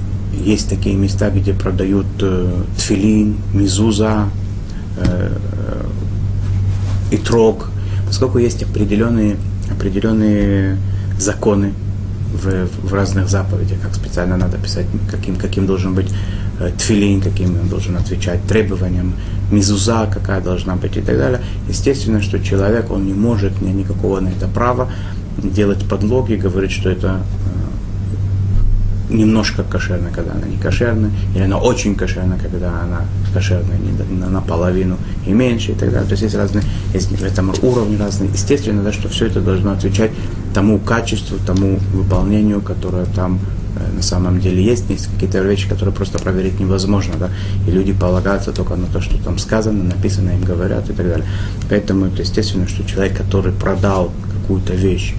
есть 0.45 0.69
такие 0.69 0.95
места, 0.95 1.29
где 1.31 1.53
продают 1.53 2.07
э, 2.21 2.63
тфилин, 2.77 3.35
мизуза, 3.53 4.29
э, 4.95 5.37
и 7.11 7.17
трог, 7.17 7.69
поскольку 8.07 8.37
есть 8.37 8.63
определенные, 8.63 9.35
определенные 9.69 10.77
законы, 11.19 11.73
в, 12.33 12.67
в 12.89 12.93
разных 12.93 13.29
заповедях, 13.29 13.79
как 13.81 13.95
специально 13.95 14.37
надо 14.37 14.57
писать, 14.57 14.87
каким, 15.09 15.35
каким 15.35 15.65
должен 15.65 15.93
быть 15.93 16.11
э, 16.59 16.71
тфилин, 16.77 17.21
каким 17.21 17.59
он 17.59 17.69
должен 17.69 17.95
отвечать 17.95 18.43
требованиям, 18.47 19.13
мизуза 19.51 20.09
какая 20.11 20.41
должна 20.41 20.75
быть 20.75 20.97
и 20.97 21.01
так 21.01 21.17
далее. 21.17 21.41
Естественно, 21.69 22.21
что 22.21 22.39
человек, 22.39 22.91
он 22.91 23.05
не 23.05 23.13
может, 23.13 23.61
не 23.61 23.71
никакого 23.71 24.19
на 24.19 24.29
это 24.29 24.47
права 24.47 24.89
делать 25.37 25.87
подлоги, 25.87 26.35
говорить, 26.35 26.71
что 26.71 26.89
это 26.89 27.21
немножко 29.13 29.63
кошерная, 29.63 30.11
когда 30.11 30.33
она 30.33 30.47
не 30.47 30.57
кошерная, 30.57 31.11
или 31.35 31.43
она 31.43 31.57
очень 31.57 31.95
кошерная, 31.95 32.39
когда 32.39 32.81
она 32.81 33.01
кошерная 33.33 33.77
не 33.77 34.19
на, 34.19 34.29
наполовину 34.29 34.97
и 35.25 35.31
меньше 35.31 35.71
и 35.71 35.75
так 35.75 35.91
далее. 35.91 36.07
То 36.07 36.13
есть 36.13 36.23
есть 36.23 36.35
разные, 36.35 36.63
есть 36.93 37.11
в 37.11 37.23
этом 37.23 37.53
уровни 37.61 37.97
разные. 37.97 38.29
Естественно, 38.31 38.83
да, 38.83 38.91
что 38.91 39.09
все 39.09 39.27
это 39.27 39.41
должно 39.41 39.71
отвечать 39.71 40.11
тому 40.53 40.79
качеству, 40.79 41.37
тому 41.45 41.79
выполнению, 41.93 42.61
которое 42.61 43.05
там 43.05 43.39
э, 43.75 43.95
на 43.95 44.01
самом 44.01 44.39
деле 44.39 44.63
есть. 44.63 44.89
Есть 44.89 45.07
какие-то 45.13 45.39
вещи, 45.39 45.67
которые 45.67 45.93
просто 45.93 46.19
проверить 46.19 46.59
невозможно, 46.59 47.13
да, 47.19 47.29
и 47.67 47.71
люди 47.71 47.93
полагаются 47.93 48.51
только 48.51 48.75
на 48.75 48.87
то, 48.87 49.01
что 49.01 49.17
там 49.23 49.37
сказано, 49.37 49.83
написано, 49.83 50.31
им 50.31 50.43
говорят 50.43 50.89
и 50.89 50.93
так 50.93 51.07
далее. 51.07 51.25
Поэтому 51.69 52.05
это 52.05 52.21
естественно, 52.21 52.67
что 52.67 52.83
человек, 52.83 53.17
который 53.17 53.51
продал 53.51 54.11
какую-то 54.33 54.73
вещь, 54.73 55.15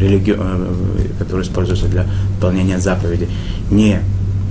религи... 0.00 0.34
Э, 0.36 0.92
который 1.18 1.42
используется 1.42 1.86
для 1.86 2.06
выполнения 2.34 2.78
заповеди, 2.78 3.28
не, 3.70 4.00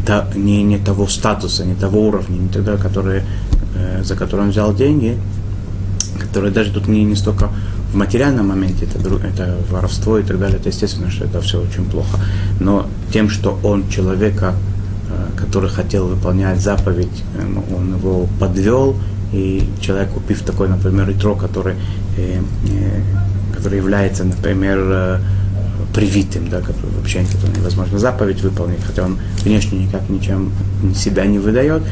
та, 0.05 0.27
не, 0.35 0.63
не 0.63 0.77
того 0.77 1.07
статуса, 1.07 1.65
не 1.65 1.75
того 1.75 2.07
уровня, 2.07 2.37
не 2.37 2.49
тогда, 2.49 2.77
который, 2.77 3.23
э, 3.75 4.03
за 4.03 4.15
который 4.15 4.41
он 4.41 4.49
взял 4.51 4.73
деньги, 4.73 5.17
которые 6.19 6.51
даже 6.51 6.71
тут 6.71 6.87
не, 6.87 7.03
не 7.03 7.15
столько 7.15 7.49
в 7.91 7.95
материальном 7.95 8.47
моменте, 8.47 8.85
это, 8.85 8.99
это 9.25 9.57
воровство 9.69 10.17
и 10.17 10.23
так 10.23 10.39
далее, 10.39 10.57
это 10.57 10.69
естественно, 10.69 11.11
что 11.11 11.25
это 11.25 11.41
все 11.41 11.61
очень 11.61 11.85
плохо. 11.85 12.19
Но 12.59 12.87
тем, 13.11 13.29
что 13.29 13.59
он 13.63 13.89
человека, 13.89 14.53
э, 15.09 15.39
который 15.39 15.69
хотел 15.69 16.07
выполнять 16.07 16.59
заповедь, 16.59 17.23
он 17.75 17.95
его 17.97 18.27
подвел, 18.39 18.95
и 19.33 19.63
человек, 19.79 20.09
купив 20.09 20.41
такой, 20.41 20.67
например, 20.67 21.07
ретро, 21.07 21.35
который, 21.35 21.75
который 23.53 23.77
является, 23.77 24.25
например, 24.25 25.21
привитым, 25.93 26.49
да, 26.49 26.59
который 26.59 26.91
вообще 26.97 27.25
невозможно 27.55 27.99
заповедь 27.99 28.41
выполнить, 28.41 28.83
хотя 28.83 29.03
он 29.03 29.17
внешне 29.43 29.85
никак 29.85 30.09
ничем 30.09 30.51
себя 30.95 31.25
не 31.25 31.39
выдает. 31.39 31.83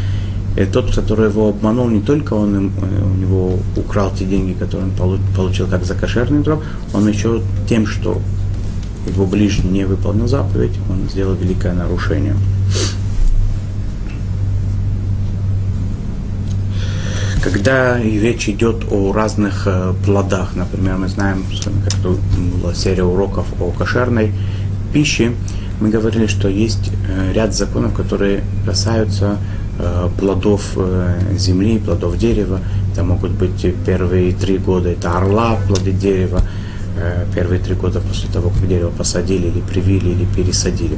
И 0.60 0.66
тот, 0.66 0.94
который 0.94 1.30
его 1.30 1.48
обманул, 1.48 1.88
не 1.88 2.02
только 2.02 2.34
он 2.34 2.56
им, 2.56 2.74
э, 2.82 3.02
у 3.02 3.16
него 3.16 3.60
украл 3.78 4.12
те 4.12 4.26
деньги, 4.26 4.52
которые 4.52 4.92
он 5.00 5.20
получил 5.34 5.68
как 5.68 5.86
за 5.86 5.96
кошерный 5.96 6.44
троп, 6.44 6.62
он 6.94 7.08
еще 7.08 7.42
тем, 7.70 7.88
что 7.88 8.22
его 9.08 9.26
ближний 9.26 9.72
не 9.72 9.86
выполнил 9.86 10.28
заповедь, 10.28 10.74
он 10.90 11.10
сделал 11.10 11.36
великое 11.36 11.72
нарушение. 11.72 12.36
Когда 17.42 17.98
речь 17.98 18.50
идет 18.50 18.84
о 18.92 19.14
разных 19.14 19.64
э, 19.66 19.94
плодах, 20.04 20.56
например, 20.56 20.98
мы 20.98 21.08
знаем, 21.08 21.46
как 21.86 22.12
была 22.62 22.74
серия 22.74 23.04
уроков 23.04 23.48
о 23.62 23.72
кошерной 23.72 24.34
пище, 24.92 25.32
мы 25.80 25.88
говорили, 25.88 26.28
что 26.28 26.50
есть 26.50 26.92
э, 27.08 27.32
ряд 27.32 27.56
законов, 27.56 27.94
которые 27.94 28.44
касаются 28.66 29.38
э, 29.38 29.59
плодов 30.18 30.78
земли, 31.38 31.80
плодов 31.80 32.18
дерева. 32.18 32.60
Это 32.92 33.04
могут 33.04 33.32
быть 33.32 33.66
первые 33.86 34.34
три 34.34 34.58
года, 34.58 34.90
это 34.90 35.18
орла, 35.18 35.58
плоды 35.68 35.92
дерева, 35.92 36.42
первые 37.34 37.62
три 37.62 37.76
года 37.76 38.02
после 38.02 38.30
того, 38.30 38.50
как 38.50 38.68
дерево 38.68 38.90
посадили 38.90 39.48
или 39.48 39.62
привили 39.62 40.10
или 40.10 40.26
пересадили. 40.26 40.98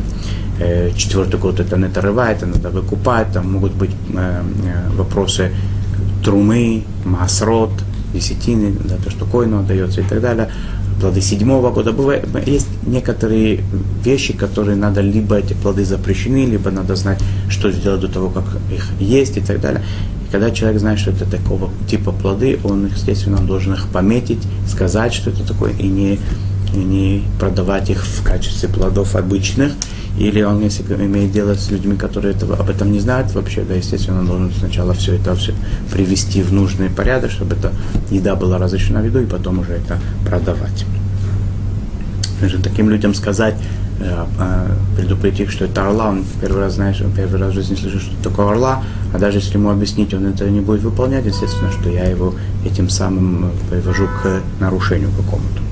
Четвертый 0.96 1.40
год 1.40 1.60
это 1.60 1.78
не 1.78 1.86
это 1.86 2.46
надо 2.46 2.70
выкупать, 2.70 3.32
там 3.34 3.52
могут 3.52 3.74
быть 3.74 3.92
вопросы 4.96 5.52
трумы, 6.24 6.84
масрот, 7.04 7.72
десятины, 8.14 8.74
да, 8.84 8.96
то, 9.04 9.10
что 9.10 9.26
койну 9.26 9.60
отдается 9.60 10.02
и 10.02 10.04
так 10.04 10.22
далее, 10.22 10.50
плоды 11.00 11.22
седьмого 11.22 11.72
года. 11.72 11.92
Бывает, 11.92 12.28
есть 12.46 12.68
некоторые 12.86 13.62
вещи, 14.04 14.34
которые 14.34 14.76
надо, 14.76 15.02
либо 15.02 15.38
эти 15.38 15.54
плоды 15.54 15.86
запрещены, 15.86 16.46
либо 16.46 16.72
надо 16.72 16.96
знать, 16.96 17.20
что 17.50 17.72
сделать 17.72 18.02
до 18.02 18.08
того, 18.08 18.30
как 18.30 18.44
их 18.72 18.90
есть 19.00 19.38
и 19.38 19.42
так 19.42 19.62
далее. 19.62 19.82
И 20.28 20.32
когда 20.32 20.52
человек 20.52 20.80
знает, 20.80 21.00
что 21.00 21.12
это 21.12 21.30
такого 21.30 21.70
типа 21.88 22.12
плоды, 22.12 22.60
он, 22.64 22.88
естественно, 22.88 23.38
должен 23.38 23.74
их 23.74 23.88
пометить, 23.88 24.42
сказать, 24.68 25.14
что 25.14 25.30
это 25.30 25.48
такое, 25.48 25.72
и 25.74 25.88
не, 25.88 26.20
и 26.74 26.78
не 26.78 27.24
продавать 27.40 27.90
их 27.90 28.06
в 28.06 28.24
качестве 28.24 28.70
плодов 28.70 29.16
обычных, 29.16 29.74
или 30.18 30.42
он, 30.42 30.62
если 30.62 30.84
имеет 30.84 31.32
дело 31.32 31.54
с 31.56 31.72
людьми, 31.72 31.96
которые 31.96 32.34
этого, 32.34 32.58
об 32.58 32.70
этом 32.70 32.92
не 32.92 33.00
знают 33.00 33.34
вообще, 33.34 33.64
да, 33.64 33.76
естественно, 33.76 34.20
он 34.20 34.28
должен 34.28 34.52
сначала 34.60 34.94
все 34.94 35.16
это 35.16 35.36
все 35.36 35.54
привести 35.92 36.42
в 36.42 36.54
нужный 36.54 36.90
порядок, 36.90 37.32
чтобы 37.32 37.56
эта 37.56 37.72
еда 38.10 38.36
была 38.36 38.58
разрешена 38.58 39.02
в 39.02 39.06
виду, 39.06 39.20
и 39.20 39.26
потом 39.26 39.60
уже 39.60 39.74
это 39.74 40.00
продавать. 40.26 40.86
Нужно 42.42 42.62
таким 42.62 42.90
людям 42.90 43.14
сказать, 43.14 43.56
э, 44.00 44.26
э, 44.40 44.68
предупредить 44.98 45.42
их, 45.42 45.52
что 45.52 45.66
это 45.66 45.88
орла, 45.88 46.10
он 46.10 46.26
первый 46.42 46.62
раз, 46.62 46.74
знаешь, 46.74 47.00
он 47.02 47.12
первый 47.12 47.40
раз 47.40 47.52
в 47.52 47.56
жизни 47.56 47.76
слышит, 47.76 48.02
что 48.02 48.30
такое 48.30 48.48
орла, 48.48 48.84
а 49.14 49.20
даже 49.20 49.38
если 49.38 49.54
ему 49.54 49.70
объяснить, 49.70 50.14
он 50.14 50.26
это 50.26 50.50
не 50.50 50.60
будет 50.60 50.82
выполнять, 50.82 51.26
естественно, 51.26 51.72
что 51.72 51.90
я 51.90 52.06
его 52.06 52.34
этим 52.66 52.90
самым 52.90 53.52
привожу 53.70 54.08
к 54.22 54.42
нарушению 54.60 55.10
какому-то. 55.12 55.71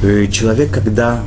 Человек, 0.00 0.70
когда 0.70 1.20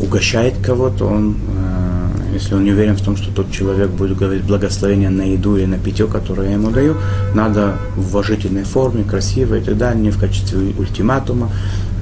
угощает 0.00 0.54
кого-то, 0.64 1.06
он, 1.06 1.36
э, 1.48 2.34
если 2.34 2.54
он 2.54 2.64
не 2.64 2.72
уверен 2.72 2.96
в 2.96 3.02
том, 3.02 3.16
что 3.16 3.30
тот 3.30 3.50
человек 3.50 3.90
будет 3.90 4.16
говорить 4.16 4.44
благословение 4.44 5.10
на 5.10 5.22
еду 5.22 5.56
или 5.56 5.66
на 5.66 5.78
питье, 5.78 6.06
которое 6.06 6.48
я 6.48 6.54
ему 6.54 6.70
даю, 6.70 6.96
надо 7.34 7.76
в 7.96 8.08
уважительной 8.08 8.64
форме, 8.64 9.04
красиво 9.04 9.56
и 9.56 9.60
так 9.60 9.76
далее, 9.76 10.02
не 10.02 10.10
в 10.10 10.18
качестве 10.18 10.72
ультиматума 10.78 11.50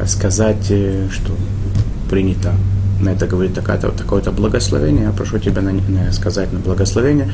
сказать, 0.06 0.64
что 1.10 1.32
принято 2.08 2.52
на 3.00 3.10
это 3.10 3.26
говорит 3.26 3.54
такое-то, 3.54 3.90
такое-то 3.90 4.32
благословение, 4.32 5.04
я 5.04 5.12
прошу 5.12 5.38
тебя 5.38 5.62
на, 5.62 5.72
на, 5.72 6.12
сказать 6.12 6.52
на 6.52 6.58
благословение. 6.58 7.30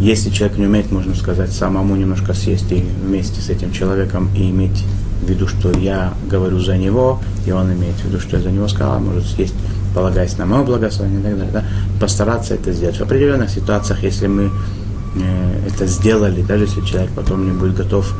Если 0.00 0.30
человек 0.30 0.58
не 0.58 0.66
умеет, 0.66 0.92
можно 0.92 1.14
сказать, 1.14 1.52
самому 1.52 1.96
немножко 1.96 2.34
съесть 2.34 2.70
и 2.70 2.84
вместе 3.04 3.40
с 3.40 3.48
этим 3.48 3.72
человеком 3.72 4.30
и 4.36 4.50
иметь 4.50 4.84
в 5.20 5.28
виду, 5.28 5.46
что 5.48 5.70
я 5.72 6.14
говорю 6.30 6.60
за 6.60 6.76
него, 6.76 7.20
и 7.46 7.52
он 7.52 7.72
имеет 7.72 7.96
в 7.96 8.04
виду, 8.04 8.20
что 8.20 8.36
я 8.36 8.42
за 8.42 8.50
него 8.50 8.68
сказал, 8.68 8.94
а 8.94 8.98
может 8.98 9.26
съесть, 9.26 9.54
полагаясь 9.94 10.36
на 10.38 10.46
мое 10.46 10.62
благословение 10.62 11.20
и 11.20 11.24
так 11.24 11.36
далее. 11.36 11.52
Да? 11.52 11.64
Постараться 12.00 12.54
это 12.54 12.72
сделать. 12.72 12.96
В 12.96 13.02
определенных 13.02 13.50
ситуациях, 13.50 14.02
если 14.02 14.26
мы 14.26 14.50
э, 15.16 15.68
это 15.68 15.86
сделали, 15.86 16.42
даже 16.42 16.64
если 16.64 16.80
человек 16.82 17.10
потом 17.14 17.44
не 17.44 17.52
будет 17.52 17.76
готов 17.76 18.12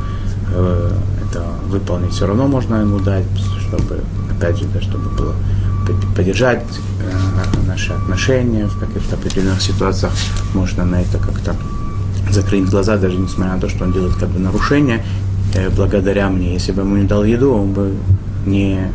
э, 0.53 0.91
это 1.29 1.43
выполнить, 1.67 2.11
все 2.11 2.27
равно 2.27 2.47
можно 2.47 2.75
ему 2.75 2.99
дать, 2.99 3.25
чтобы, 3.67 4.01
опять 4.29 4.57
же, 4.57 4.65
да, 4.73 4.81
чтобы 4.81 5.09
было 5.09 5.35
поддержать 6.15 6.63
э, 7.01 7.65
наши 7.67 7.93
отношения 7.93 8.65
в 8.65 8.79
каких-то 8.79 9.15
определенных 9.15 9.61
ситуациях. 9.61 10.11
Можно 10.53 10.85
на 10.85 11.01
это 11.01 11.17
как-то 11.17 11.55
закрыть 12.31 12.69
глаза, 12.69 12.97
даже 12.97 13.17
несмотря 13.17 13.55
на 13.55 13.61
то, 13.61 13.69
что 13.69 13.85
он 13.85 13.93
делает 13.93 14.15
как 14.15 14.29
бы 14.29 14.39
нарушение, 14.39 15.03
благодаря 15.75 16.29
мне. 16.29 16.53
Если 16.53 16.71
бы 16.71 16.81
ему 16.81 16.97
не 16.97 17.07
дал 17.07 17.23
еду, 17.23 17.53
он 17.53 17.73
бы 17.73 17.93
не 18.45 18.91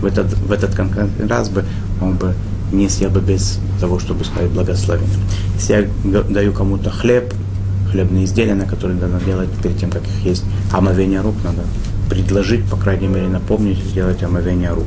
в 0.00 0.06
этот, 0.06 0.32
в 0.34 0.52
этот 0.52 0.74
конкретный 0.74 1.26
раз 1.26 1.48
бы 1.48 1.64
он 2.00 2.16
бы 2.16 2.34
не 2.72 2.88
съел 2.88 3.10
бы 3.10 3.20
без 3.20 3.60
того, 3.80 3.98
чтобы 3.98 4.24
сказать 4.24 4.50
благословение. 4.50 5.14
Если 5.54 5.88
я 6.04 6.22
даю 6.22 6.52
кому-то 6.52 6.90
хлеб, 6.90 7.32
хлебные 7.90 8.24
изделия, 8.24 8.54
на 8.54 8.64
которые 8.64 8.98
надо 8.98 9.22
делать 9.24 9.50
перед 9.62 9.78
тем, 9.78 9.90
как 9.90 10.02
их 10.02 10.24
есть, 10.24 10.44
омовение 10.72 11.20
рук 11.20 11.36
надо 11.44 11.62
предложить, 12.08 12.64
по 12.64 12.76
крайней 12.76 13.08
мере, 13.08 13.28
напомнить 13.28 13.78
сделать 13.78 14.22
омовение 14.22 14.70
рук. 14.70 14.86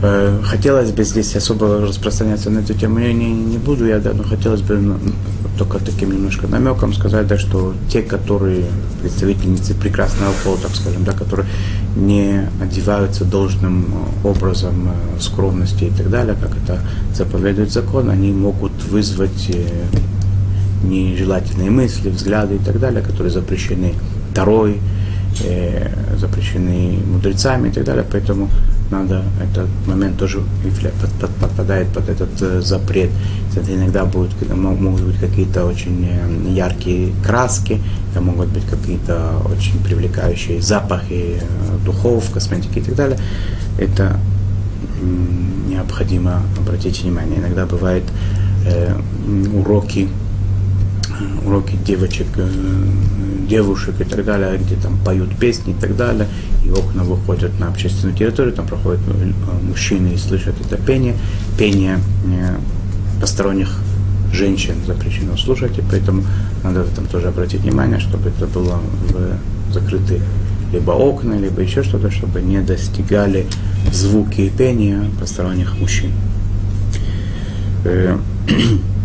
Хотелось 0.00 0.92
бы 0.92 1.04
здесь 1.04 1.36
особо 1.36 1.80
распространяться 1.80 2.48
на 2.50 2.60
эту 2.60 2.72
тему, 2.74 3.00
я 3.00 3.12
не, 3.12 3.30
не 3.32 3.58
буду, 3.58 3.86
я, 3.86 3.98
да, 3.98 4.12
но 4.14 4.22
хотелось 4.22 4.62
бы 4.62 4.76
ну, 4.76 4.98
только 5.58 5.78
таким 5.78 6.10
немножко 6.10 6.46
намеком 6.46 6.94
сказать, 6.94 7.26
да, 7.26 7.36
что 7.36 7.74
те, 7.90 8.00
которые 8.00 8.64
представительницы 9.02 9.74
прекрасного 9.74 10.32
пола, 10.42 10.56
так 10.56 10.74
скажем, 10.74 11.04
да, 11.04 11.12
которые 11.12 11.46
не 11.96 12.48
одеваются 12.62 13.26
должным 13.26 13.86
образом 14.24 14.88
э, 14.88 15.20
скромности 15.20 15.84
и 15.84 15.90
так 15.90 16.08
далее, 16.08 16.34
как 16.40 16.52
это 16.56 16.80
заповедует 17.14 17.70
закон, 17.70 18.08
они 18.08 18.32
могут 18.32 18.72
вызвать 18.84 19.50
э, 19.50 19.66
нежелательные 20.82 21.70
мысли, 21.70 22.08
взгляды 22.08 22.56
и 22.56 22.58
так 22.58 22.80
далее, 22.80 23.02
которые 23.02 23.30
запрещены 23.30 23.94
Второй, 24.30 24.80
запрещены 26.16 27.00
мудрецами 27.04 27.68
и 27.68 27.72
так 27.72 27.84
далее, 27.84 28.04
поэтому 28.08 28.48
надо, 28.90 29.22
этот 29.40 29.68
момент 29.86 30.18
тоже 30.18 30.42
подпадает 31.40 31.88
под 31.88 32.08
этот 32.08 32.42
э, 32.42 32.60
запрет. 32.60 33.10
Это 33.54 33.74
иногда 33.74 34.04
будут, 34.04 34.32
могут 34.50 35.02
быть 35.02 35.18
какие-то 35.18 35.64
очень 35.64 36.06
э, 36.06 36.50
яркие 36.52 37.12
краски, 37.24 37.80
это 38.10 38.20
могут 38.20 38.48
быть 38.48 38.64
какие-то 38.66 39.42
очень 39.44 39.82
привлекающие 39.84 40.60
запахи 40.60 41.40
э, 41.40 41.84
духов, 41.84 42.30
косметики 42.32 42.78
и 42.78 42.82
так 42.82 42.94
далее. 42.96 43.18
Это 43.78 44.18
необходимо 45.68 46.42
обратить 46.58 47.02
внимание. 47.02 47.38
Иногда 47.38 47.66
бывают 47.66 48.04
уроки 49.54 50.08
уроки 51.44 51.76
девочек, 51.86 52.26
э, 52.36 52.48
девушек 53.48 54.00
и 54.00 54.04
так 54.04 54.24
далее, 54.24 54.58
где 54.58 54.76
там 54.76 54.98
поют 55.04 55.36
песни 55.36 55.72
и 55.72 55.80
так 55.80 55.96
далее, 55.96 56.26
и 56.64 56.70
окна 56.70 57.04
выходят 57.04 57.58
на 57.58 57.68
общественную 57.68 58.16
территорию, 58.16 58.52
там 58.54 58.66
проходят 58.66 59.00
э, 59.08 59.32
мужчины 59.62 60.14
и 60.14 60.16
слышат 60.16 60.54
это 60.60 60.76
пение. 60.76 61.14
Пение 61.58 61.98
э, 62.26 62.56
посторонних 63.20 63.76
женщин 64.32 64.74
запрещено 64.86 65.36
слушать, 65.36 65.78
и 65.78 65.82
поэтому 65.90 66.22
надо 66.62 66.84
в 66.84 66.92
этом 66.92 67.06
тоже 67.06 67.28
обратить 67.28 67.62
внимание, 67.62 67.98
чтобы 67.98 68.28
это 68.28 68.46
было 68.46 68.80
в 69.08 69.72
закрытые 69.72 70.20
либо 70.72 70.92
окна, 70.92 71.34
либо 71.34 71.60
еще 71.62 71.82
что-то, 71.82 72.10
чтобы 72.10 72.40
не 72.40 72.60
достигали 72.60 73.46
звуки 73.92 74.42
и 74.42 74.50
пения 74.50 75.04
посторонних 75.18 75.78
мужчин. 75.78 76.12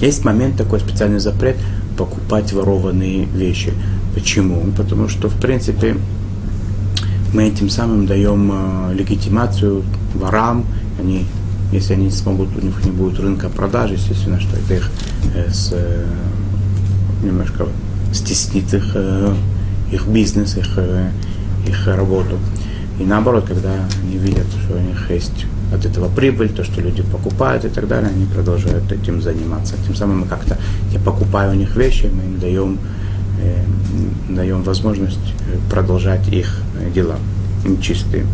Есть 0.00 0.24
момент 0.24 0.56
такой 0.56 0.80
специальный 0.80 1.18
запрет 1.18 1.56
покупать 1.96 2.52
ворованные 2.52 3.24
вещи. 3.24 3.72
Почему? 4.14 4.62
Потому 4.76 5.08
что, 5.08 5.28
в 5.28 5.40
принципе, 5.40 5.96
мы 7.34 7.48
этим 7.48 7.68
самым 7.68 8.06
даем 8.06 8.50
э, 8.52 8.94
легитимацию 8.94 9.82
ворам, 10.14 10.64
они, 10.98 11.26
если 11.72 11.94
они 11.94 12.10
смогут, 12.10 12.48
у 12.56 12.64
них 12.64 12.84
не 12.84 12.90
будет 12.90 13.20
рынка 13.20 13.48
продаж, 13.48 13.90
естественно, 13.90 14.40
что 14.40 14.56
это 14.56 14.74
их 14.74 14.90
э, 15.34 15.50
с, 15.50 15.70
э, 15.72 16.06
немножко 17.22 17.66
стеснит 18.12 18.72
их, 18.72 18.96
их 19.92 20.06
бизнес, 20.06 20.56
их, 20.56 20.78
их 21.66 21.86
работу. 21.86 22.38
И 22.98 23.04
наоборот, 23.04 23.44
когда 23.46 23.70
они 24.02 24.16
видят, 24.16 24.46
что 24.64 24.76
у 24.76 24.80
них 24.80 25.10
есть 25.10 25.44
от 25.72 25.84
этого 25.84 26.08
прибыль, 26.08 26.48
то, 26.48 26.64
что 26.64 26.80
люди 26.80 27.02
покупают 27.02 27.64
и 27.64 27.68
так 27.68 27.88
далее, 27.88 28.10
они 28.10 28.26
продолжают 28.26 28.90
этим 28.90 29.20
заниматься. 29.20 29.74
Тем 29.86 29.94
самым 29.94 30.20
мы 30.20 30.26
как-то, 30.26 30.58
я 30.92 31.00
покупаю 31.00 31.52
у 31.52 31.54
них 31.54 31.76
вещи, 31.76 32.10
мы 32.12 32.24
им 32.24 32.40
даем, 32.40 32.78
э, 33.42 33.62
даем 34.28 34.62
возможность 34.62 35.18
э, 35.18 35.58
продолжать 35.70 36.28
их 36.28 36.60
э, 36.80 36.90
дела 36.90 37.16
нечистые. 37.64 38.24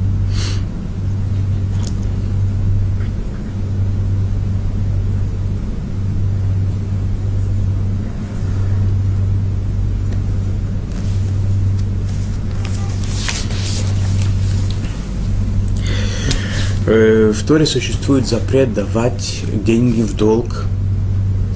В 16.87 17.47
Торе 17.47 17.67
существует 17.67 18.27
запрет 18.27 18.75
давать 18.75 19.43
деньги 19.65 20.03
в 20.03 20.17
долг 20.17 20.67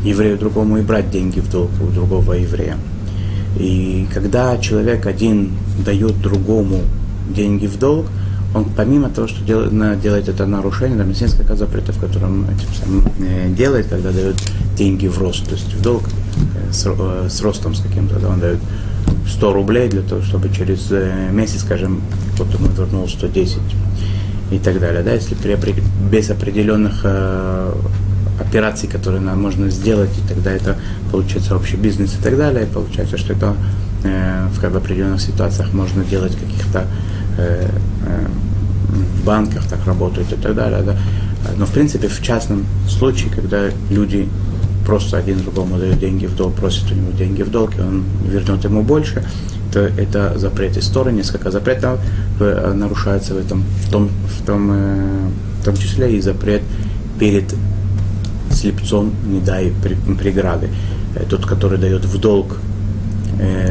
еврею 0.02 0.38
другому 0.38 0.78
и 0.78 0.82
брать 0.82 1.10
деньги 1.10 1.40
в 1.40 1.50
долг 1.50 1.70
у 1.82 1.90
другого 1.92 2.32
еврея. 2.34 2.76
И 3.58 4.06
когда 4.12 4.56
человек 4.58 5.06
один 5.06 5.52
дает 5.84 6.20
другому 6.20 6.80
деньги 7.28 7.66
в 7.66 7.78
долг, 7.78 8.06
он 8.54 8.64
помимо 8.76 9.10
того, 9.10 9.28
что 9.28 9.44
делает, 9.44 10.28
это 10.28 10.46
нарушение, 10.46 10.96
там 10.96 11.08
есть 11.08 11.20
несколько 11.20 11.54
запретов, 11.56 11.98
которым 11.98 12.44
этим 12.44 12.74
самым 12.80 13.12
э, 13.20 13.50
делает, 13.50 13.88
когда 13.88 14.10
дает 14.10 14.36
деньги 14.74 15.06
в 15.06 15.18
рост, 15.18 15.44
то 15.46 15.54
есть 15.54 15.74
в 15.74 15.82
долг 15.82 16.04
э, 16.06 16.72
с, 16.72 16.86
с 17.28 17.42
ростом 17.42 17.74
с 17.74 17.80
каким-то, 17.80 18.18
да, 18.18 18.28
он 18.28 18.40
дает 18.40 18.58
100 19.28 19.52
рублей 19.52 19.88
для 19.88 20.00
того, 20.00 20.22
чтобы 20.22 20.48
через 20.48 20.90
месяц, 21.30 21.60
скажем, 21.60 22.00
вот 22.38 22.52
ему 22.54 22.68
вернул 22.68 23.06
110 23.06 23.58
и 24.50 24.58
так 24.58 24.80
далее. 24.80 25.02
Да? 25.02 25.12
Если 25.12 25.34
при, 25.34 25.56
без 26.10 26.30
определенных 26.30 27.00
э, 27.04 27.72
операций, 28.40 28.88
которые 28.88 29.20
нам 29.20 29.40
можно 29.40 29.70
сделать, 29.70 30.10
и 30.18 30.28
тогда 30.28 30.50
это 30.52 30.76
получается 31.10 31.56
общий 31.56 31.76
бизнес 31.76 32.14
и 32.18 32.22
так 32.22 32.36
далее, 32.36 32.64
и 32.64 32.66
получается, 32.66 33.18
что 33.18 33.32
это 33.32 33.54
э, 34.04 34.46
в, 34.52 34.60
как 34.60 34.72
бы, 34.72 34.78
определенных 34.78 35.20
ситуациях 35.20 35.72
можно 35.72 36.04
делать 36.04 36.36
каких-то 36.36 36.86
э, 37.38 37.68
э, 38.06 38.26
в 38.88 39.24
банках 39.24 39.66
так 39.68 39.84
работают 39.86 40.32
и 40.32 40.36
так 40.36 40.54
далее. 40.54 40.82
Да? 40.82 40.96
Но 41.56 41.66
в 41.66 41.72
принципе 41.72 42.08
в 42.08 42.22
частном 42.22 42.64
случае, 42.88 43.30
когда 43.30 43.66
люди 43.90 44.28
просто 44.86 45.18
один 45.18 45.38
другому 45.42 45.78
дают 45.78 45.98
деньги 45.98 46.26
в 46.26 46.34
долг, 46.34 46.54
просят 46.54 46.90
у 46.90 46.94
него 46.94 47.12
деньги 47.12 47.42
в 47.42 47.50
долг, 47.50 47.76
и 47.76 47.80
он 47.80 48.04
вернет 48.24 48.64
ему 48.64 48.82
больше, 48.82 49.22
то 49.72 49.80
это 49.80 50.38
запрет 50.38 50.76
истории, 50.76 51.12
несколько 51.12 51.50
запретов 51.50 52.00
э, 52.40 52.72
нарушается 52.74 53.34
в 53.34 53.38
этом, 53.38 53.64
в 53.86 53.90
том, 53.90 54.08
в 54.08 54.46
том, 54.46 54.70
э, 54.72 55.28
в 55.60 55.64
том 55.64 55.76
числе 55.76 56.16
и 56.16 56.20
запрет 56.20 56.62
перед 57.18 57.54
слепцом 58.50 59.12
не 59.26 59.40
дай 59.40 59.72
преграды. 60.18 60.68
Э, 61.14 61.24
тот, 61.28 61.46
который 61.46 61.78
дает 61.78 62.04
в 62.04 62.18
долг 62.18 62.58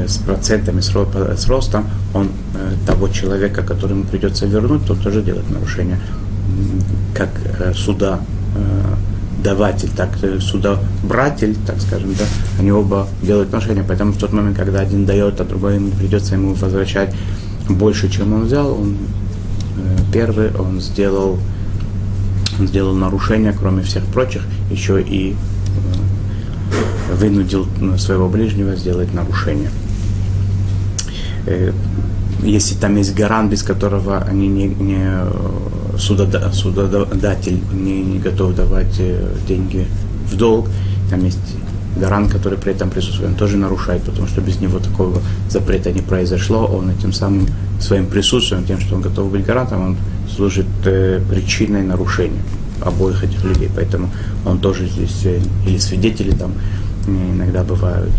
с 0.08 0.18
процентами, 0.20 0.80
с 0.80 1.48
ростом, 1.50 1.90
он 2.14 2.30
того 2.86 3.10
человека, 3.10 3.64
которому 3.64 4.06
придется 4.06 4.46
вернуть, 4.46 4.86
тот 4.86 5.02
тоже 5.02 5.22
делает 5.22 5.50
нарушение. 5.50 6.00
Как 7.14 7.30
суда 7.76 8.22
даватель, 9.44 9.90
так 9.96 10.10
э, 10.22 10.40
судобратель, 10.40 11.56
так 11.66 11.80
скажем, 11.82 12.14
да, 12.14 12.26
они 12.60 12.72
оба 12.72 13.08
делают 13.22 13.50
отношения, 13.50 13.84
поэтому 13.88 14.14
в 14.14 14.18
тот 14.18 14.34
момент, 14.34 14.58
когда 14.58 14.80
один 14.80 15.06
дает, 15.06 15.40
а 15.40 15.46
другой 15.46 15.76
ему 15.76 15.92
придется 15.92 16.36
ему 16.36 16.54
возвращать 16.54 17.14
больше, 17.70 18.10
чем 18.10 18.34
он 18.34 18.46
взял, 18.46 18.72
он 18.74 18.98
первый, 20.12 20.52
он 20.56 20.82
сделал, 20.82 21.38
он 22.60 22.68
сделал 22.68 22.96
нарушение, 22.96 23.54
кроме 23.54 23.84
всех 23.84 24.06
прочих, 24.06 24.44
еще 24.72 25.02
и 25.02 25.36
вынудил 27.14 27.68
своего 27.98 28.28
ближнего 28.28 28.76
сделать 28.76 29.14
нарушение. 29.14 29.70
Если 32.42 32.76
там 32.76 32.96
есть 32.98 33.16
гарант, 33.16 33.52
без 33.52 33.64
которого 33.64 34.20
они 34.20 34.48
не, 34.48 34.68
не 34.68 35.08
судода, 35.98 36.52
судодатель 36.54 37.60
не, 37.74 38.04
не 38.04 38.20
готов 38.20 38.56
давать 38.56 39.02
деньги 39.48 39.88
в 40.32 40.36
долг, 40.36 40.68
там 41.10 41.24
есть 41.24 41.40
гарант, 42.00 42.32
который 42.32 42.58
при 42.58 42.74
этом 42.74 42.90
присутствует, 42.90 43.32
он 43.32 43.36
тоже 43.36 43.58
нарушает, 43.58 44.04
потому 44.04 44.28
что 44.28 44.42
без 44.42 44.60
него 44.60 44.80
такого 44.80 45.22
запрета 45.50 45.92
не 45.92 46.02
произошло, 46.02 46.66
он 46.66 46.90
этим 46.90 47.14
самым 47.14 47.48
своим 47.80 48.08
присутствием, 48.08 48.66
тем, 48.66 48.80
что 48.80 48.96
он 48.96 49.02
готов 49.02 49.32
быть 49.32 49.46
гарантом, 49.46 49.86
он 49.86 49.98
служит 50.36 50.68
э, 50.86 51.22
причиной 51.30 51.84
нарушения 51.84 52.42
обоих 52.82 53.24
этих 53.24 53.44
людей. 53.44 53.70
Поэтому 53.76 54.10
он 54.46 54.60
тоже 54.60 54.88
здесь, 54.88 55.26
э, 55.26 55.40
или 55.66 55.78
свидетели 55.78 56.32
там 56.32 56.54
иногда 57.08 57.64
бывают, 57.64 58.14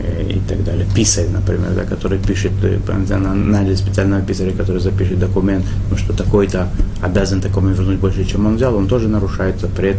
э, 0.00 0.32
и 0.32 0.40
так 0.48 0.64
далее. 0.64 0.86
Писарь, 0.94 1.28
например, 1.28 1.72
да, 1.74 1.84
который 1.84 2.18
пишет, 2.18 2.52
э, 2.62 2.78
наняли 2.88 3.74
специального 3.74 4.22
писаря, 4.22 4.52
который 4.52 4.80
запишет 4.80 5.18
документ, 5.18 5.64
ну, 5.90 5.96
что 5.96 6.12
такой-то 6.12 6.68
обязан 7.06 7.40
такому 7.40 7.68
вернуть 7.68 7.98
больше, 7.98 8.24
чем 8.24 8.46
он 8.46 8.56
взял, 8.56 8.76
он 8.76 8.86
тоже 8.86 9.08
нарушает 9.08 9.60
запрет 9.60 9.96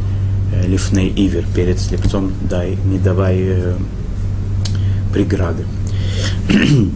э, 0.53 0.67
лифней 0.67 1.11
ивер 1.15 1.45
перед 1.55 1.79
слепцом, 1.79 2.31
дай, 2.49 2.77
не 2.85 2.99
давай 2.99 3.37
э, 3.39 3.73
преграды. 5.13 5.65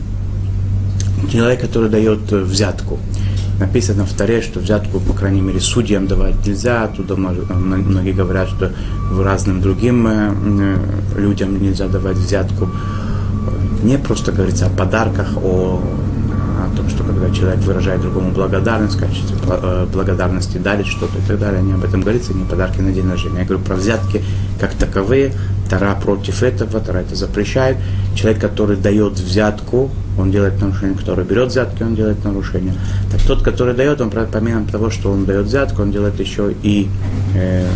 Человек, 1.32 1.62
который 1.62 1.90
дает 1.90 2.32
взятку, 2.32 3.00
написано 3.60 4.06
в 4.06 4.14
Таре, 4.14 4.42
что 4.42 4.60
взятку, 4.60 5.00
по 5.00 5.14
крайней 5.14 5.42
мере, 5.42 5.60
судьям 5.60 6.08
давать 6.08 6.46
нельзя. 6.46 6.84
Оттуда 6.84 7.16
многие 7.16 8.12
говорят, 8.12 8.50
что 8.50 8.72
разным 9.18 9.62
другим 9.62 10.08
э, 10.08 10.34
э, 11.16 11.20
людям 11.20 11.62
нельзя 11.62 11.88
давать 11.88 12.18
взятку. 12.18 12.70
Не 13.84 13.98
просто 13.98 14.32
говорится 14.32 14.66
о 14.66 14.70
подарках, 14.70 15.38
о, 15.38 15.82
о 16.66 16.76
том, 16.76 16.90
что 16.90 17.04
когда 17.04 17.30
человек 17.32 17.60
выражает 17.62 18.02
другому 18.02 18.32
благодарность, 18.32 18.98
качестве 18.98 19.38
э, 19.48 19.88
благодарности 19.92 20.58
дарит 20.58 20.88
что-то 20.88 21.18
и 21.18 21.22
так 21.28 21.40
далее, 21.40 21.62
не 21.62 21.74
об 21.74 21.84
этом 21.84 22.02
говорится, 22.02 22.34
не 22.34 22.46
подарки 22.46 22.82
на 22.82 22.92
день 22.92 23.10
рождения. 23.10 23.40
Я 23.40 23.46
говорю 23.46 23.64
про 23.64 23.76
взятки 23.76 24.24
как 24.60 24.74
таковые. 24.74 25.34
Тара 25.70 25.96
против 25.96 26.44
этого, 26.44 26.82
Тара 26.82 27.00
это 27.00 27.16
запрещает. 27.16 27.78
Человек, 28.16 28.42
который 28.42 28.76
дает 28.76 29.14
взятку, 29.14 29.90
он 30.18 30.30
делает 30.30 30.60
нарушение, 30.60 30.98
который 30.98 31.24
берет 31.24 31.50
взятки, 31.50 31.84
он 31.84 31.96
делает 31.96 32.24
нарушение. 32.26 32.74
Так 33.10 33.22
тот, 33.22 33.42
который 33.42 33.74
дает, 33.74 34.02
он 34.02 34.10
помимо 34.10 34.66
того, 34.68 34.90
что 34.90 35.12
он 35.12 35.26
дает 35.26 35.46
взятку, 35.46 35.82
он 35.82 35.92
делает 35.92 36.20
еще 36.20 36.54
и 36.62 36.90
э, 37.36 37.68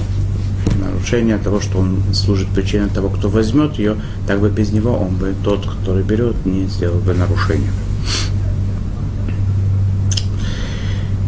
нарушение 0.78 1.38
того, 1.38 1.62
что 1.62 1.78
он 1.80 2.04
служит 2.14 2.48
причиной 2.50 2.90
того, 2.90 3.10
кто 3.10 3.30
возьмет 3.30 3.76
ее, 3.76 3.96
так 4.28 4.40
бы 4.40 4.50
без 4.50 4.72
него 4.72 4.98
он 4.98 5.16
бы, 5.16 5.34
тот, 5.44 5.66
который 5.66 6.04
берет, 6.04 6.46
не 6.46 6.66
сделал 6.66 7.00
бы 7.00 7.14
нарушение. 7.14 7.72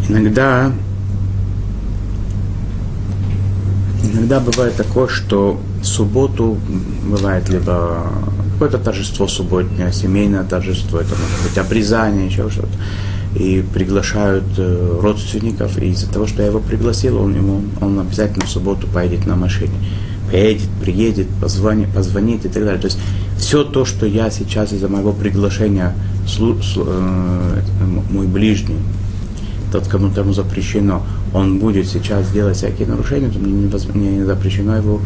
Иногда 0.09 0.71
иногда 4.03 4.39
бывает 4.39 4.75
такое, 4.75 5.07
что 5.07 5.59
субботу 5.83 6.57
бывает 7.05 7.49
либо 7.49 8.11
какое-то 8.53 8.77
торжество 8.79 9.27
субботнее, 9.27 9.93
семейное 9.93 10.43
торжество, 10.43 10.99
это 10.99 11.09
может 11.09 11.43
быть 11.47 11.57
обрезание, 11.57 12.27
еще 12.27 12.49
что-то. 12.49 12.69
И 13.35 13.63
приглашают 13.73 14.45
э, 14.57 14.99
родственников, 14.99 15.77
и 15.77 15.89
из-за 15.91 16.11
того, 16.11 16.25
что 16.25 16.41
я 16.41 16.47
его 16.47 16.59
пригласил, 16.59 17.21
он, 17.21 17.35
ему, 17.35 17.61
он 17.81 17.99
обязательно 17.99 18.45
в 18.45 18.49
субботу 18.49 18.87
поедет 18.87 19.27
на 19.27 19.35
машине. 19.35 19.75
Поедет, 20.31 20.69
приедет, 20.81 21.27
позвонит, 21.39 21.89
позвонит 21.93 22.45
и 22.45 22.49
так 22.49 22.63
далее. 22.63 22.81
То 22.81 22.87
есть 22.87 22.97
все 23.37 23.63
то, 23.63 23.85
что 23.85 24.07
я 24.07 24.31
сейчас 24.31 24.73
из-за 24.73 24.87
моего 24.87 25.13
приглашения, 25.13 25.93
э, 26.39 28.01
мой 28.09 28.25
ближний, 28.25 28.79
тот, 29.71 29.87
кому 29.87 30.09
тому 30.09 30.33
запрещено, 30.33 31.05
он 31.33 31.59
будет 31.59 31.87
сейчас 31.87 32.29
делать 32.31 32.57
всякие 32.57 32.87
нарушения, 32.87 33.29
то 33.29 33.39
мне 33.39 34.09
не, 34.09 34.17
не 34.17 34.25
запрещено 34.25 34.77
его 34.77 35.01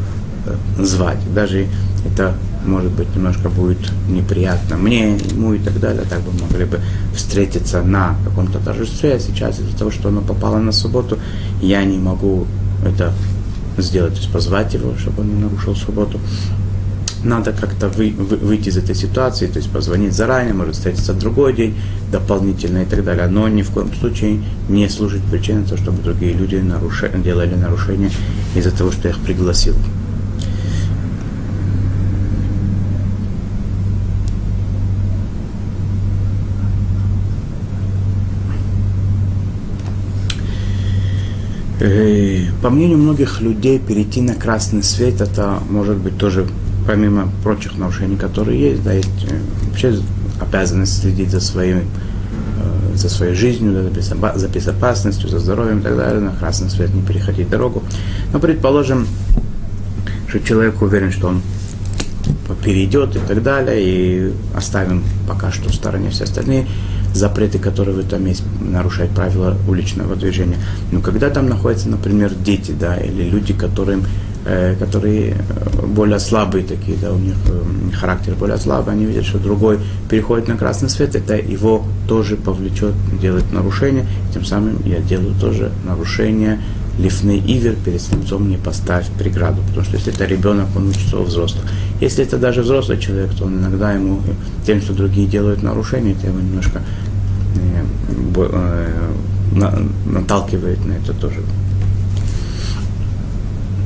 э, 0.46 0.84
звать. 0.84 1.20
Даже 1.34 1.68
это 2.06 2.36
может 2.66 2.92
быть, 2.92 3.08
немножко 3.16 3.50
будет 3.50 3.80
неприятно 4.08 4.78
мне, 4.78 5.18
ему 5.18 5.54
и 5.54 5.60
так 5.60 5.80
далее, 5.80 6.04
так 6.08 6.22
бы 6.22 6.32
могли 6.42 6.66
бы 6.66 6.80
встретиться 7.16 7.82
на 7.82 8.16
каком-то 8.24 8.60
торжестве, 8.60 9.16
а 9.16 9.20
сейчас 9.20 9.60
из-за 9.60 9.78
того, 9.78 9.92
что 9.92 10.10
оно 10.10 10.22
попало 10.22 10.58
на 10.58 10.72
субботу, 10.72 11.18
я 11.62 11.84
не 11.84 11.98
могу 11.98 12.46
это 12.86 13.14
сделать, 13.78 14.14
то 14.14 14.20
есть 14.20 14.32
позвать 14.32 14.74
его, 14.74 14.94
чтобы 14.98 15.22
он 15.22 15.30
не 15.30 15.42
нарушил 15.42 15.76
субботу. 15.76 16.20
Надо 17.24 17.54
как-то 17.54 17.88
вы, 17.88 18.14
вы, 18.18 18.38
выйти 18.38 18.70
из 18.70 18.78
этой 18.78 18.96
ситуации, 18.96 19.46
то 19.46 19.60
есть 19.60 19.72
позвонить 19.72 20.14
заранее, 20.14 20.56
может 20.56 20.76
встретиться 20.76 21.14
в 21.14 21.20
другой 21.20 21.54
день 21.54 21.76
дополнительно 22.12 22.80
и 22.80 22.86
так 22.86 23.04
далее, 23.04 23.28
но 23.28 23.48
ни 23.48 23.62
в 23.62 23.70
коем 23.70 23.94
случае 23.94 24.42
не 24.70 24.90
служить 24.90 25.22
причиной 25.30 25.64
того, 25.64 25.78
чтобы 25.78 26.02
другие 26.02 26.34
люди 26.34 26.56
наруши, 26.56 27.12
делали 27.24 27.54
нарушения 27.54 28.10
из-за 28.56 28.72
того, 28.76 28.92
что 28.92 29.08
я 29.08 29.14
их 29.14 29.20
пригласил. 29.20 29.76
По 42.62 42.70
мнению 42.70 43.00
многих 43.00 43.42
людей, 43.42 43.80
перейти 43.80 44.22
на 44.22 44.36
красный 44.36 44.84
свет, 44.84 45.20
это 45.20 45.60
может 45.68 45.98
быть 45.98 46.16
тоже, 46.16 46.46
помимо 46.92 47.30
прочих 47.42 47.78
нарушений, 47.78 48.18
которые 48.18 48.60
есть, 48.60 48.84
да, 48.84 48.92
есть 48.92 49.08
э, 49.30 49.40
вообще 49.70 49.98
обязанность 50.42 51.00
следить 51.02 51.32
за 51.32 51.40
своим 51.40 51.78
э, 51.78 52.96
за 52.96 53.08
своей 53.08 53.34
жизнью, 53.34 53.90
за 54.36 54.48
безопасностью, 54.50 55.30
за 55.30 55.40
здоровьем 55.40 55.80
и 55.80 55.84
так 55.84 55.96
далее, 55.96 56.20
на 56.20 56.32
красный 56.32 56.70
свет 56.70 56.94
не 56.94 57.02
переходить 57.02 57.50
дорогу. 57.50 57.82
Но 58.34 58.40
предположим, 58.40 59.08
что 60.28 60.42
человек 60.42 60.82
уверен, 60.82 61.14
что 61.14 61.30
он 61.30 61.42
перейдет 62.62 63.16
и 63.16 63.20
так 63.20 63.42
далее, 63.42 63.78
и 63.82 64.34
оставим 64.54 65.06
пока 65.30 65.50
что 65.50 65.70
в 65.70 65.74
стороне 65.74 66.10
все 66.10 66.26
остальные 66.26 66.68
запреты, 67.14 67.58
которые 67.58 67.96
в 67.96 68.00
этом 68.00 68.26
есть, 68.26 68.44
нарушают 68.60 69.14
правила 69.14 69.58
уличного 69.66 70.18
движения. 70.18 70.58
Но 70.92 71.00
когда 71.00 71.30
там 71.30 71.48
находятся, 71.48 71.88
например, 71.88 72.34
дети, 72.34 72.72
да, 72.78 72.98
или 72.98 73.30
люди, 73.30 73.54
которым, 73.54 74.04
которые 74.80 75.36
более 75.88 76.20
слабые 76.20 76.64
такие, 76.64 76.98
да, 76.98 77.12
у 77.12 77.18
них 77.18 77.36
э, 77.48 77.96
характер 77.96 78.34
более 78.36 78.58
слабый, 78.58 78.94
они 78.94 79.06
видят, 79.06 79.26
что 79.26 79.40
другой 79.40 79.80
переходит 80.10 80.48
на 80.48 80.58
красный 80.58 80.90
свет, 80.90 81.16
это 81.16 81.36
его 81.36 81.84
тоже 82.08 82.38
повлечет 82.38 82.94
делать 83.22 83.52
нарушение, 83.52 84.06
тем 84.34 84.46
самым 84.46 84.78
я 84.86 85.00
делаю 85.00 85.34
тоже 85.40 85.72
нарушение 85.86 86.60
лифный 86.98 87.40
ивер 87.40 87.76
перед 87.84 88.02
слепцом 88.02 88.50
не 88.50 88.58
поставь 88.58 89.08
преграду, 89.18 89.62
потому 89.68 89.86
что 89.86 89.98
если 89.98 90.14
это 90.14 90.26
ребенок, 90.26 90.68
он 90.76 90.90
учится 90.90 91.18
у 91.18 91.24
взрослых. 91.24 91.64
Если 92.00 92.24
это 92.24 92.38
даже 92.38 92.62
взрослый 92.62 93.00
человек, 93.00 93.34
то 93.34 93.46
он 93.46 93.60
иногда 93.60 93.94
ему 93.94 94.22
тем, 94.66 94.82
что 94.82 94.94
другие 94.94 95.28
делают 95.28 95.64
нарушения, 95.64 96.12
это 96.12 96.28
его 96.28 96.40
немножко 96.40 96.82
э, 97.56 97.84
э, 98.36 99.12
на, 99.54 99.74
наталкивает 100.06 100.86
на 100.86 100.94
это 100.94 101.14
тоже. 101.14 101.42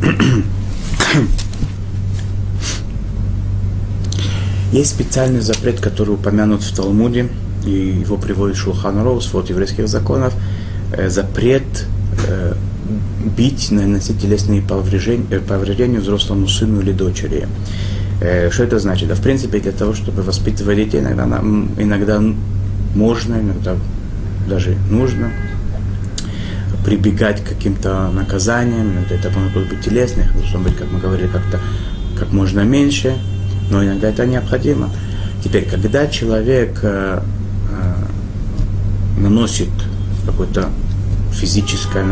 Есть 4.72 4.92
специальный 4.92 5.42
запрет, 5.42 5.80
который 5.80 6.16
упомянут 6.16 6.64
в 6.64 6.76
Талмуде, 6.76 7.30
и 7.66 7.72
его 7.72 8.18
приводит 8.18 8.58
Шулхан 8.58 9.04
Роуз, 9.04 9.32
вот 9.34 9.50
еврейских 9.50 9.88
законов, 9.88 10.34
э, 10.92 11.10
запрет 11.10 11.64
э, 12.28 12.54
бить, 13.38 13.72
наносить 13.72 14.22
телесные 14.22 14.62
повреждения, 14.62 15.26
э, 15.30 15.40
повреждения 15.40 16.00
взрослому 16.00 16.48
сыну 16.48 16.82
или 16.82 16.92
дочери. 16.92 17.48
Что 18.50 18.64
это 18.64 18.80
значит? 18.80 19.10
Да, 19.10 19.16
в 19.16 19.22
принципе, 19.22 19.60
для 19.60 19.74
того, 19.74 19.94
чтобы 19.94 20.24
воспитывать 20.24 20.78
детей, 20.78 21.02
иногда, 21.02 21.26
иногда 21.78 22.24
можно, 22.96 23.36
иногда 23.36 23.76
даже 24.48 24.78
нужно 24.90 25.32
прибегать 26.86 27.44
к 27.44 27.50
каким-то 27.50 28.12
наказаниям, 28.12 28.92
иногда 28.92 29.16
это 29.16 29.32
могут 29.32 29.68
быть 29.68 29.82
телесные, 29.82 30.30
должно 30.34 30.60
быть, 30.60 30.78
как 30.78 30.92
мы 30.92 31.00
говорили, 31.00 31.28
как-то 31.28 31.60
как 32.18 32.32
можно 32.32 32.62
меньше, 32.62 33.18
но 33.72 33.84
иногда 33.84 34.10
это 34.10 34.26
необходимо. 34.26 34.90
Теперь, 35.44 35.68
когда 35.68 36.08
человек 36.08 36.80
э, 36.84 37.22
э, 37.72 39.20
наносит 39.20 39.70
какой-то 40.26 40.70
физическое 41.32 42.06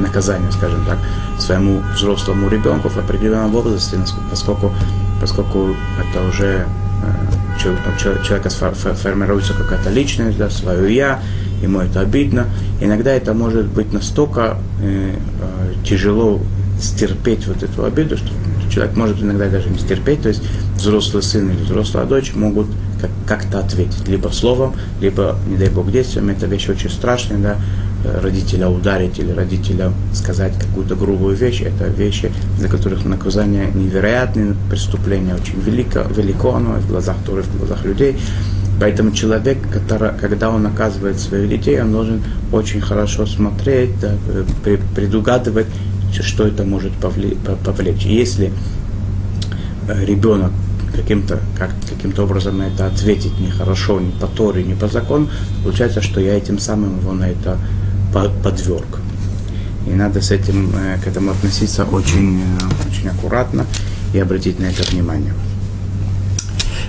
наказание, 0.00 0.50
скажем 0.52 0.84
так, 0.84 0.98
своему 1.38 1.80
взрослому 1.94 2.48
ребенку 2.48 2.88
в 2.88 2.96
определенном 2.98 3.52
возрасте, 3.52 3.98
поскольку, 4.30 4.72
поскольку 5.20 5.76
это 5.98 6.26
уже 6.28 6.66
э, 7.04 7.58
человека 7.58 8.50
формируется 8.50 9.54
какая-то 9.54 9.90
личность, 9.90 10.38
да, 10.38 10.50
свое 10.50 10.94
я, 10.94 11.20
ему 11.62 11.80
это 11.80 12.00
обидно. 12.00 12.46
Иногда 12.80 13.12
это 13.12 13.32
может 13.34 13.66
быть 13.66 13.92
настолько 13.92 14.58
э, 14.82 15.14
э, 15.14 15.74
тяжело 15.84 16.40
стерпеть 16.80 17.46
вот 17.46 17.62
эту 17.62 17.84
обиду, 17.84 18.16
что 18.16 18.28
человек 18.70 18.96
может 18.96 19.22
иногда 19.22 19.48
даже 19.48 19.68
не 19.70 19.78
стерпеть, 19.78 20.22
то 20.22 20.28
есть 20.28 20.42
взрослый 20.76 21.22
сын 21.22 21.48
или 21.50 21.62
взрослая 21.62 22.04
дочь 22.06 22.32
могут 22.34 22.66
как- 23.00 23.10
как-то 23.26 23.60
ответить, 23.60 24.08
либо 24.08 24.28
словом, 24.28 24.74
либо, 25.00 25.36
не 25.48 25.56
дай 25.56 25.68
бог, 25.68 25.90
действием. 25.90 26.28
Это 26.30 26.46
вещь 26.46 26.68
очень 26.68 26.90
страшная, 26.90 27.38
да, 27.38 27.56
родителя 28.20 28.68
ударить 28.68 29.18
или 29.18 29.30
родителя 29.30 29.92
сказать 30.12 30.52
какую-то 30.58 30.96
грубую 30.96 31.36
вещь, 31.36 31.62
это 31.62 31.86
вещи, 31.86 32.32
за 32.58 32.68
которых 32.68 33.04
наказание 33.04 33.70
невероятное, 33.72 34.54
преступление 34.70 35.34
очень 35.34 35.60
велико, 35.60 36.00
велико 36.16 36.54
оно 36.54 36.74
в 36.74 36.88
глазах 36.88 37.16
Торы, 37.24 37.42
в 37.42 37.58
глазах 37.58 37.84
людей. 37.84 38.16
Поэтому 38.80 39.12
человек, 39.12 39.58
который, 39.70 40.10
когда 40.18 40.50
он 40.50 40.62
наказывает 40.62 41.18
своих 41.20 41.48
детей, 41.48 41.80
он 41.80 41.92
должен 41.92 42.22
очень 42.50 42.80
хорошо 42.80 43.26
смотреть, 43.26 43.98
да, 44.00 44.12
предугадывать, 44.94 45.66
что 46.20 46.46
это 46.46 46.64
может 46.64 46.92
повлечь. 46.94 48.02
Если 48.02 48.52
ребенок 49.88 50.52
каким-то 50.94 51.40
как, 51.58 51.70
каким 51.88 52.12
образом 52.22 52.58
на 52.58 52.64
это 52.64 52.86
ответить 52.86 53.38
нехорошо, 53.40 54.00
не 54.00 54.12
по 54.12 54.26
Торе, 54.26 54.62
не 54.62 54.74
по 54.74 54.88
закону, 54.88 55.28
получается, 55.62 56.02
что 56.02 56.20
я 56.20 56.36
этим 56.36 56.58
самым 56.58 56.98
его 57.00 57.12
на 57.12 57.28
это 57.28 57.58
подверг. 58.12 58.98
И 59.86 59.90
надо 59.90 60.20
с 60.20 60.30
этим, 60.30 60.70
э, 60.76 60.98
к 61.02 61.06
этому 61.06 61.32
относиться 61.32 61.84
очень, 61.84 62.40
э, 62.40 62.88
очень 62.88 63.08
аккуратно 63.08 63.66
и 64.12 64.18
обратить 64.18 64.60
на 64.60 64.66
это 64.66 64.82
внимание. 64.90 65.32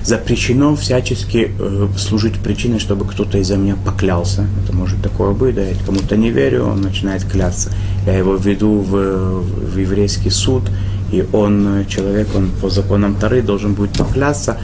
Запрещено 0.04 0.76
всячески 0.76 1.52
э, 1.58 1.88
служить 1.98 2.39
причиной, 2.39 2.80
чтобы 2.80 3.06
кто-то 3.06 3.38
из-за 3.38 3.56
меня 3.58 3.76
поклялся. 3.86 4.46
Это 4.63 4.76
может 4.76 5.02
такое 5.02 5.32
быть, 5.32 5.56
да, 5.56 5.62
я 5.62 5.76
кому-то 5.86 6.18
не 6.18 6.30
верю, 6.30 6.66
он 6.66 6.82
начинает 6.82 7.24
клясться. 7.24 7.72
Я 8.06 8.18
его 8.18 8.36
веду 8.36 8.80
в, 8.80 9.42
в 9.42 9.78
еврейский 9.78 10.30
суд, 10.30 10.63
и 11.12 11.26
он, 11.32 11.86
человек, 11.88 12.28
он 12.36 12.50
по 12.62 12.70
законам 12.70 13.16
Тары 13.16 13.42
должен 13.42 13.76
будет 13.76 13.98
поклясться, 13.98 14.58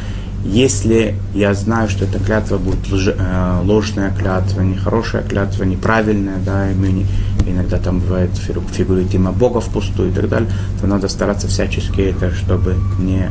если 0.44 1.16
я 1.34 1.54
знаю, 1.54 1.90
что 1.90 2.06
эта 2.06 2.18
клятва 2.20 2.58
будет 2.58 2.90
лж, 2.92 3.14
э, 3.18 3.62
ложная 3.64 4.12
клятва, 4.12 4.62
нехорошая 4.62 5.22
клятва, 5.22 5.64
неправильная, 5.66 6.38
да, 6.46 6.72
и 6.72 6.74
мы 6.74 7.06
иногда 7.46 7.78
там 7.78 8.00
бывает 8.00 8.32
фигуративно 8.38 9.32
Бога 9.32 9.60
впустую 9.60 10.12
и 10.12 10.14
так 10.14 10.30
далее, 10.30 10.50
то 10.80 10.88
надо 10.88 11.08
стараться 11.10 11.48
всячески 11.48 12.02
это, 12.02 12.32
чтобы 12.34 12.76
не 13.00 13.26
э, 13.26 13.30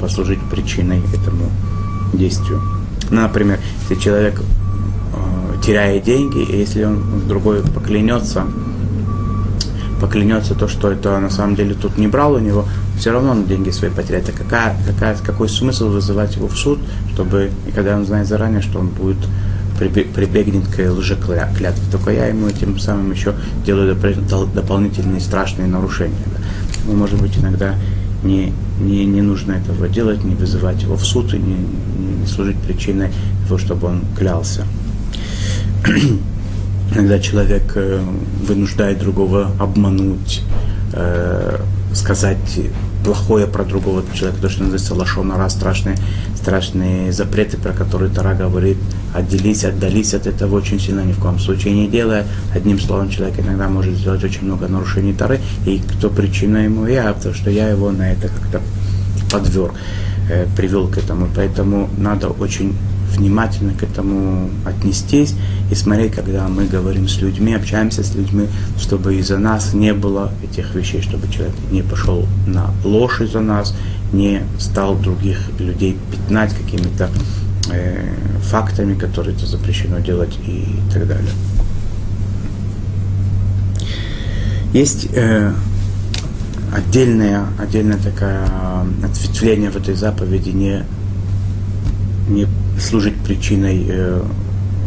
послужить 0.00 0.40
причиной 0.50 1.02
этому 1.14 1.50
действию. 2.12 2.60
Например, 3.10 3.58
если 3.82 4.02
человек 4.02 4.40
э, 4.40 5.62
теряет 5.64 6.04
деньги, 6.04 6.56
если 6.56 6.84
он 6.84 7.28
другой 7.28 7.62
поклянется, 7.62 8.44
поклянется 10.00 10.54
то, 10.54 10.66
что 10.68 10.90
это 10.90 11.18
на 11.20 11.30
самом 11.30 11.54
деле 11.54 11.74
тут 11.74 11.98
не 11.98 12.08
брал 12.08 12.34
у 12.34 12.38
него, 12.38 12.66
все 12.98 13.12
равно 13.12 13.32
он 13.32 13.46
деньги 13.46 13.70
свои 13.70 13.90
потеряет. 13.90 14.28
А 14.28 14.32
какая, 14.32 14.76
какая, 14.86 15.16
какой 15.16 15.48
смысл 15.48 15.88
вызывать 15.88 16.36
его 16.36 16.48
в 16.48 16.56
суд, 16.56 16.78
чтобы, 17.12 17.50
и 17.66 17.70
когда 17.70 17.96
он 17.96 18.04
знает 18.04 18.26
заранее, 18.26 18.62
что 18.62 18.78
он 18.78 18.88
будет 18.88 19.18
прибегнет 19.78 20.66
к 20.68 20.78
лжеклятве. 20.78 21.72
Только 21.90 22.10
я 22.10 22.26
ему 22.26 22.46
этим 22.46 22.78
самым 22.78 23.10
еще 23.10 23.34
делаю 23.64 23.96
дополнительные 24.54 25.20
страшные 25.20 25.66
нарушения. 25.66 26.14
Ну, 26.86 26.94
может 26.94 27.20
быть, 27.20 27.36
иногда 27.38 27.74
не, 28.22 28.52
не, 28.80 29.04
не 29.04 29.22
нужно 29.22 29.52
этого 29.52 29.88
делать, 29.88 30.24
не 30.24 30.34
вызывать 30.34 30.82
его 30.82 30.96
в 30.96 31.04
суд 31.04 31.34
и 31.34 31.38
не, 31.38 31.56
не 32.20 32.26
служить 32.26 32.56
причиной 32.58 33.10
того, 33.44 33.58
чтобы 33.58 33.88
он 33.88 34.02
клялся. 34.16 34.66
Иногда 36.94 37.18
человек 37.18 37.72
э, 37.74 38.02
вынуждает 38.46 38.98
другого 38.98 39.50
обмануть, 39.58 40.42
э, 40.92 41.58
сказать 41.94 42.60
плохое 43.04 43.46
про 43.46 43.64
другого 43.64 44.02
человека, 44.14 44.42
то, 44.42 44.48
что 44.48 44.60
называется 44.60 44.94
лошонара, 44.94 45.48
страшные, 45.48 45.96
страшные 46.36 47.12
запреты, 47.12 47.56
про 47.56 47.72
которые 47.72 48.10
Тара 48.10 48.34
говорит, 48.34 48.78
отделись, 49.14 49.64
отдались 49.64 50.14
от 50.14 50.26
этого 50.26 50.56
очень 50.56 50.80
сильно, 50.80 51.00
ни 51.00 51.12
в 51.12 51.18
коем 51.18 51.38
случае 51.38 51.74
не 51.74 51.88
делая. 51.88 52.26
Одним 52.54 52.78
словом, 52.80 53.10
человек 53.10 53.38
иногда 53.40 53.68
может 53.68 53.94
сделать 53.94 54.24
очень 54.24 54.44
много 54.44 54.68
нарушений 54.68 55.12
Тары, 55.12 55.40
и 55.66 55.78
кто 55.78 56.08
причина 56.08 56.58
ему 56.58 56.86
я, 56.86 57.12
потому 57.12 57.34
что 57.34 57.50
я 57.50 57.68
его 57.68 57.90
на 57.90 58.12
это 58.12 58.28
как-то 58.28 58.60
подверг, 59.30 59.74
э, 60.30 60.46
привел 60.56 60.88
к 60.88 60.98
этому. 60.98 61.28
Поэтому 61.34 61.88
надо 61.96 62.28
очень 62.28 62.74
внимательно 63.12 63.74
к 63.74 63.82
этому 63.82 64.50
отнестись 64.64 65.34
и 65.70 65.74
смотреть, 65.74 66.12
когда 66.12 66.48
мы 66.48 66.64
говорим 66.64 67.08
с 67.08 67.20
людьми, 67.20 67.54
общаемся 67.54 68.02
с 68.02 68.14
людьми, 68.14 68.46
чтобы 68.78 69.16
из-за 69.16 69.38
нас 69.38 69.74
не 69.74 69.92
было 69.92 70.32
этих 70.42 70.74
вещей, 70.74 71.02
чтобы 71.02 71.30
человек 71.30 71.54
не 71.70 71.82
пошел 71.82 72.26
на 72.46 72.70
ложь 72.84 73.20
из-за 73.20 73.40
нас, 73.40 73.74
не 74.12 74.42
стал 74.58 74.96
других 74.96 75.38
людей 75.58 75.96
пятнать 76.10 76.54
какими-то 76.54 77.10
фактами, 78.42 78.94
которые 78.94 79.34
это 79.34 79.46
запрещено 79.46 80.00
делать 80.00 80.38
и 80.46 80.76
так 80.92 81.06
далее. 81.06 81.30
Есть 84.72 85.08
э, 85.12 85.52
отдельное, 86.74 87.46
отдельное 87.58 87.98
такое 87.98 88.44
ответвление 89.04 89.70
в 89.70 89.76
этой 89.76 89.94
заповеди 89.94 90.50
не, 90.50 90.84
не 92.28 92.46
служить 92.80 93.16
причиной 93.16 93.84
э, 93.88 94.22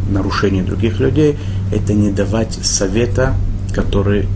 нарушения 0.09 0.63
других 0.63 0.99
людей, 0.99 1.37
это 1.71 1.93
не 1.93 2.11
давать 2.11 2.53
совета, 2.63 3.35
который, 3.73 4.27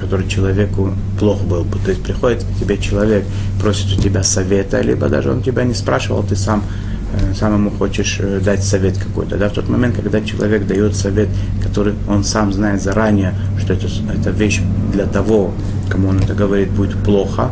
который 0.00 0.28
человеку 0.28 0.92
плохо 1.18 1.44
был 1.44 1.62
бы. 1.62 1.78
То 1.78 1.90
есть 1.90 2.02
приходит 2.02 2.42
к 2.44 2.58
тебе 2.58 2.76
человек, 2.78 3.24
просит 3.60 3.96
у 3.96 4.02
тебя 4.02 4.24
совета, 4.24 4.80
либо 4.80 5.08
даже 5.08 5.30
он 5.30 5.42
тебя 5.42 5.62
не 5.62 5.74
спрашивал, 5.74 6.24
ты 6.24 6.34
сам 6.34 6.64
э, 6.64 6.91
самому 7.34 7.70
хочешь 7.70 8.18
э, 8.20 8.40
дать 8.40 8.62
совет 8.62 8.98
какой-то. 8.98 9.36
Да? 9.36 9.48
В 9.48 9.52
тот 9.52 9.68
момент, 9.68 9.96
когда 9.96 10.20
человек 10.20 10.66
дает 10.66 10.96
совет, 10.96 11.28
который 11.62 11.94
он 12.08 12.24
сам 12.24 12.52
знает 12.52 12.82
заранее, 12.82 13.34
что 13.58 13.74
это, 13.74 13.86
это 14.12 14.30
вещь 14.30 14.60
для 14.92 15.06
того, 15.06 15.52
кому 15.88 16.08
он 16.08 16.18
это 16.18 16.34
говорит, 16.34 16.70
будет 16.70 16.96
плохо, 17.04 17.50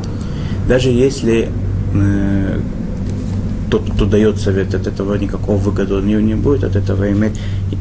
даже 0.69 0.91
если 0.91 1.49
э, 1.95 2.61
тот, 3.71 3.89
кто 3.95 4.05
дает 4.05 4.41
совет, 4.41 4.75
от 4.75 4.87
этого 4.87 5.15
никакого 5.15 5.57
выгоды 5.57 5.95
него 5.95 6.21
не 6.21 6.35
будет, 6.35 6.65
от 6.65 6.77
этого 6.77 7.11
иметь. 7.11 7.41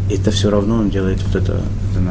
Это 0.10 0.32
все 0.32 0.50
равно 0.50 0.76
он 0.76 0.89
делает 0.89 1.22
вот 1.24 1.42
это, 1.42 1.62
это 1.92 2.02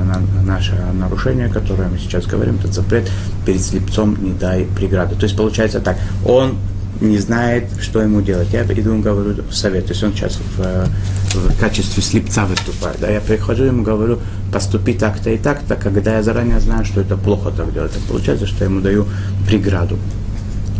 наше 0.44 0.74
нарушение, 0.92 1.48
которое 1.48 1.88
мы 1.88 1.98
сейчас 1.98 2.26
говорим, 2.26 2.56
этот 2.56 2.74
запрет 2.74 3.08
перед 3.46 3.62
слепцом 3.62 4.16
не 4.20 4.32
дай 4.32 4.66
преграды. 4.76 5.14
То 5.14 5.24
есть 5.24 5.36
получается 5.36 5.80
так, 5.80 5.96
он 6.26 6.56
не 7.00 7.18
знает, 7.18 7.64
что 7.80 8.00
ему 8.00 8.20
делать. 8.22 8.48
Я 8.52 8.64
иду 8.64 8.90
ему 8.90 9.02
говорю 9.02 9.34
совет. 9.50 9.86
То 9.86 9.92
есть 9.92 10.02
он 10.02 10.12
сейчас 10.12 10.38
в, 10.56 10.88
в 11.34 11.60
качестве 11.60 12.02
слепца 12.02 12.46
выступает. 12.46 12.98
Да? 13.00 13.10
Я 13.10 13.20
прихожу 13.20 13.64
ему 13.64 13.82
говорю, 13.82 14.18
поступи 14.52 14.94
так-то 14.94 15.30
и 15.30 15.38
так-то, 15.38 15.76
когда 15.76 16.16
я 16.16 16.22
заранее 16.22 16.60
знаю, 16.60 16.84
что 16.84 17.00
это 17.00 17.16
плохо 17.16 17.50
так 17.50 17.72
делать. 17.72 17.92
Так 17.92 18.02
получается, 18.02 18.46
что 18.46 18.64
я 18.64 18.70
ему 18.70 18.80
даю 18.80 19.06
преграду 19.46 19.98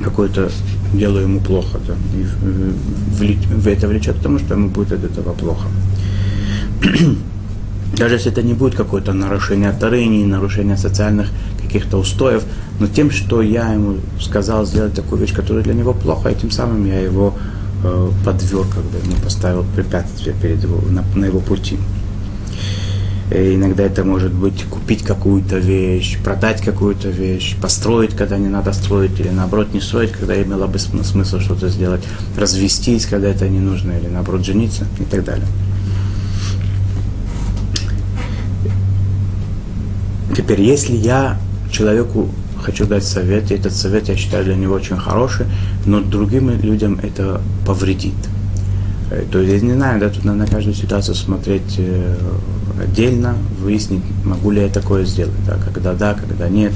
какую-то 0.02 0.50
делаю 0.94 1.24
ему 1.24 1.40
плохо, 1.40 1.78
да, 1.86 1.94
и 2.14 3.38
это 3.68 3.88
влечет 3.88 4.16
к 4.16 4.22
тому, 4.22 4.38
что 4.38 4.54
ему 4.54 4.68
будет 4.68 4.92
от 4.92 5.04
этого 5.04 5.34
плохо. 5.34 5.68
Даже 7.96 8.14
если 8.14 8.30
это 8.30 8.42
не 8.42 8.54
будет 8.54 8.74
какое-то 8.74 9.12
нарушение 9.12 9.72
Тары, 9.72 10.04
не 10.06 10.24
нарушение 10.24 10.76
социальных 10.76 11.28
каких-то 11.68 11.98
устоев, 11.98 12.44
но 12.80 12.86
тем, 12.86 13.10
что 13.10 13.42
я 13.42 13.72
ему 13.72 13.98
сказал 14.20 14.66
сделать 14.66 14.94
такую 14.94 15.20
вещь, 15.20 15.34
которая 15.34 15.62
для 15.62 15.74
него 15.74 15.92
плохо, 15.92 16.30
и 16.30 16.34
тем 16.34 16.50
самым 16.50 16.86
я 16.86 16.98
его 16.98 17.34
э, 17.84 18.10
подверг, 18.24 18.68
как 18.74 18.84
бы 18.84 18.98
ему 18.98 19.22
поставил 19.22 19.64
препятствие 19.76 20.34
перед 20.40 20.62
его, 20.62 20.80
на, 20.90 21.04
на 21.14 21.26
его 21.26 21.40
пути. 21.40 21.78
Э, 23.30 23.54
иногда 23.54 23.84
это 23.84 24.04
может 24.04 24.32
быть 24.32 24.64
купить 24.64 25.02
какую-то 25.02 25.58
вещь, 25.58 26.18
продать 26.24 26.62
какую-то 26.62 27.10
вещь, 27.10 27.56
построить, 27.60 28.16
когда 28.16 28.38
не 28.38 28.48
надо 28.48 28.72
строить, 28.72 29.20
или 29.20 29.28
наоборот 29.28 29.74
не 29.74 29.80
строить, 29.80 30.12
когда 30.12 30.40
имело 30.42 30.66
бы 30.66 30.78
смысл 30.78 31.38
что-то 31.38 31.68
сделать, 31.68 32.02
развестись, 32.36 33.06
когда 33.06 33.28
это 33.28 33.48
не 33.48 33.60
нужно, 33.60 33.92
или 33.92 34.08
наоборот 34.08 34.44
жениться 34.44 34.86
и 34.98 35.04
так 35.04 35.24
далее. 35.24 35.46
Теперь, 40.34 40.62
если 40.62 40.94
я 40.94 41.38
человеку 41.70 42.28
хочу 42.62 42.86
дать 42.86 43.04
совет, 43.04 43.50
и 43.50 43.54
этот 43.54 43.72
совет 43.72 44.08
я 44.08 44.16
считаю 44.16 44.44
для 44.44 44.56
него 44.56 44.74
очень 44.74 44.96
хороший, 44.96 45.46
но 45.86 46.00
другим 46.00 46.50
людям 46.60 46.98
это 47.02 47.40
повредит. 47.66 48.14
Э, 49.10 49.24
то 49.30 49.40
есть, 49.40 49.62
не 49.62 49.74
знаю, 49.74 50.00
да, 50.00 50.08
тут 50.08 50.24
надо 50.24 50.38
на 50.38 50.46
каждую 50.46 50.74
ситуацию 50.74 51.14
смотреть 51.14 51.80
отдельно, 52.80 53.36
выяснить, 53.60 54.02
могу 54.24 54.50
ли 54.50 54.62
я 54.62 54.68
такое 54.68 55.04
сделать, 55.04 55.34
да, 55.46 55.56
когда 55.72 55.94
да, 55.94 56.14
когда 56.14 56.48
нет. 56.48 56.72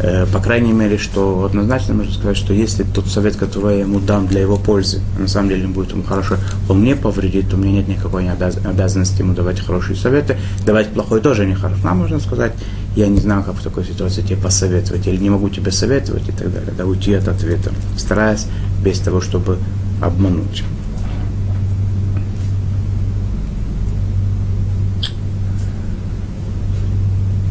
Э, 0.00 0.26
по 0.32 0.38
крайней 0.38 0.72
мере, 0.72 0.96
что 0.96 1.44
однозначно 1.44 1.94
можно 1.94 2.12
сказать, 2.12 2.36
что 2.36 2.54
если 2.54 2.84
тот 2.84 3.08
совет, 3.08 3.36
который 3.36 3.78
я 3.78 3.80
ему 3.80 3.98
дам 3.98 4.28
для 4.28 4.40
его 4.40 4.56
пользы, 4.56 5.00
на 5.18 5.26
самом 5.26 5.48
деле 5.48 5.66
будет 5.66 5.90
ему 5.90 6.04
хорошо, 6.04 6.36
он 6.68 6.80
мне 6.80 6.94
повредит, 6.94 7.50
то 7.50 7.56
у 7.56 7.58
меня 7.58 7.72
нет 7.72 7.88
никакой 7.88 8.28
обязанности 8.30 9.22
ему 9.22 9.34
давать 9.34 9.60
хорошие 9.60 9.96
советы. 9.96 10.36
Давать 10.64 10.88
плохой 10.88 11.20
тоже 11.20 11.46
нехорошо. 11.46 11.80
А 11.82 11.94
можно 11.94 12.20
сказать, 12.20 12.52
я 12.94 13.08
не 13.08 13.18
знаю, 13.18 13.42
как 13.42 13.56
в 13.56 13.62
такой 13.62 13.84
ситуации 13.84 14.22
тебе 14.22 14.36
посоветовать, 14.36 15.06
или 15.06 15.16
не 15.16 15.30
могу 15.30 15.48
тебе 15.48 15.72
советовать 15.72 16.28
и 16.28 16.32
так 16.32 16.52
далее, 16.52 16.72
да, 16.76 16.84
уйти 16.86 17.14
от 17.14 17.26
ответа, 17.26 17.72
стараясь 17.96 18.46
без 18.84 19.00
того, 19.00 19.20
чтобы 19.20 19.58
обмануть. 20.00 20.62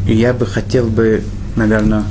И 0.06 0.14
я 0.14 0.32
бы 0.32 0.46
хотел 0.46 0.86
бы, 0.86 1.22
наверное, 1.54 2.04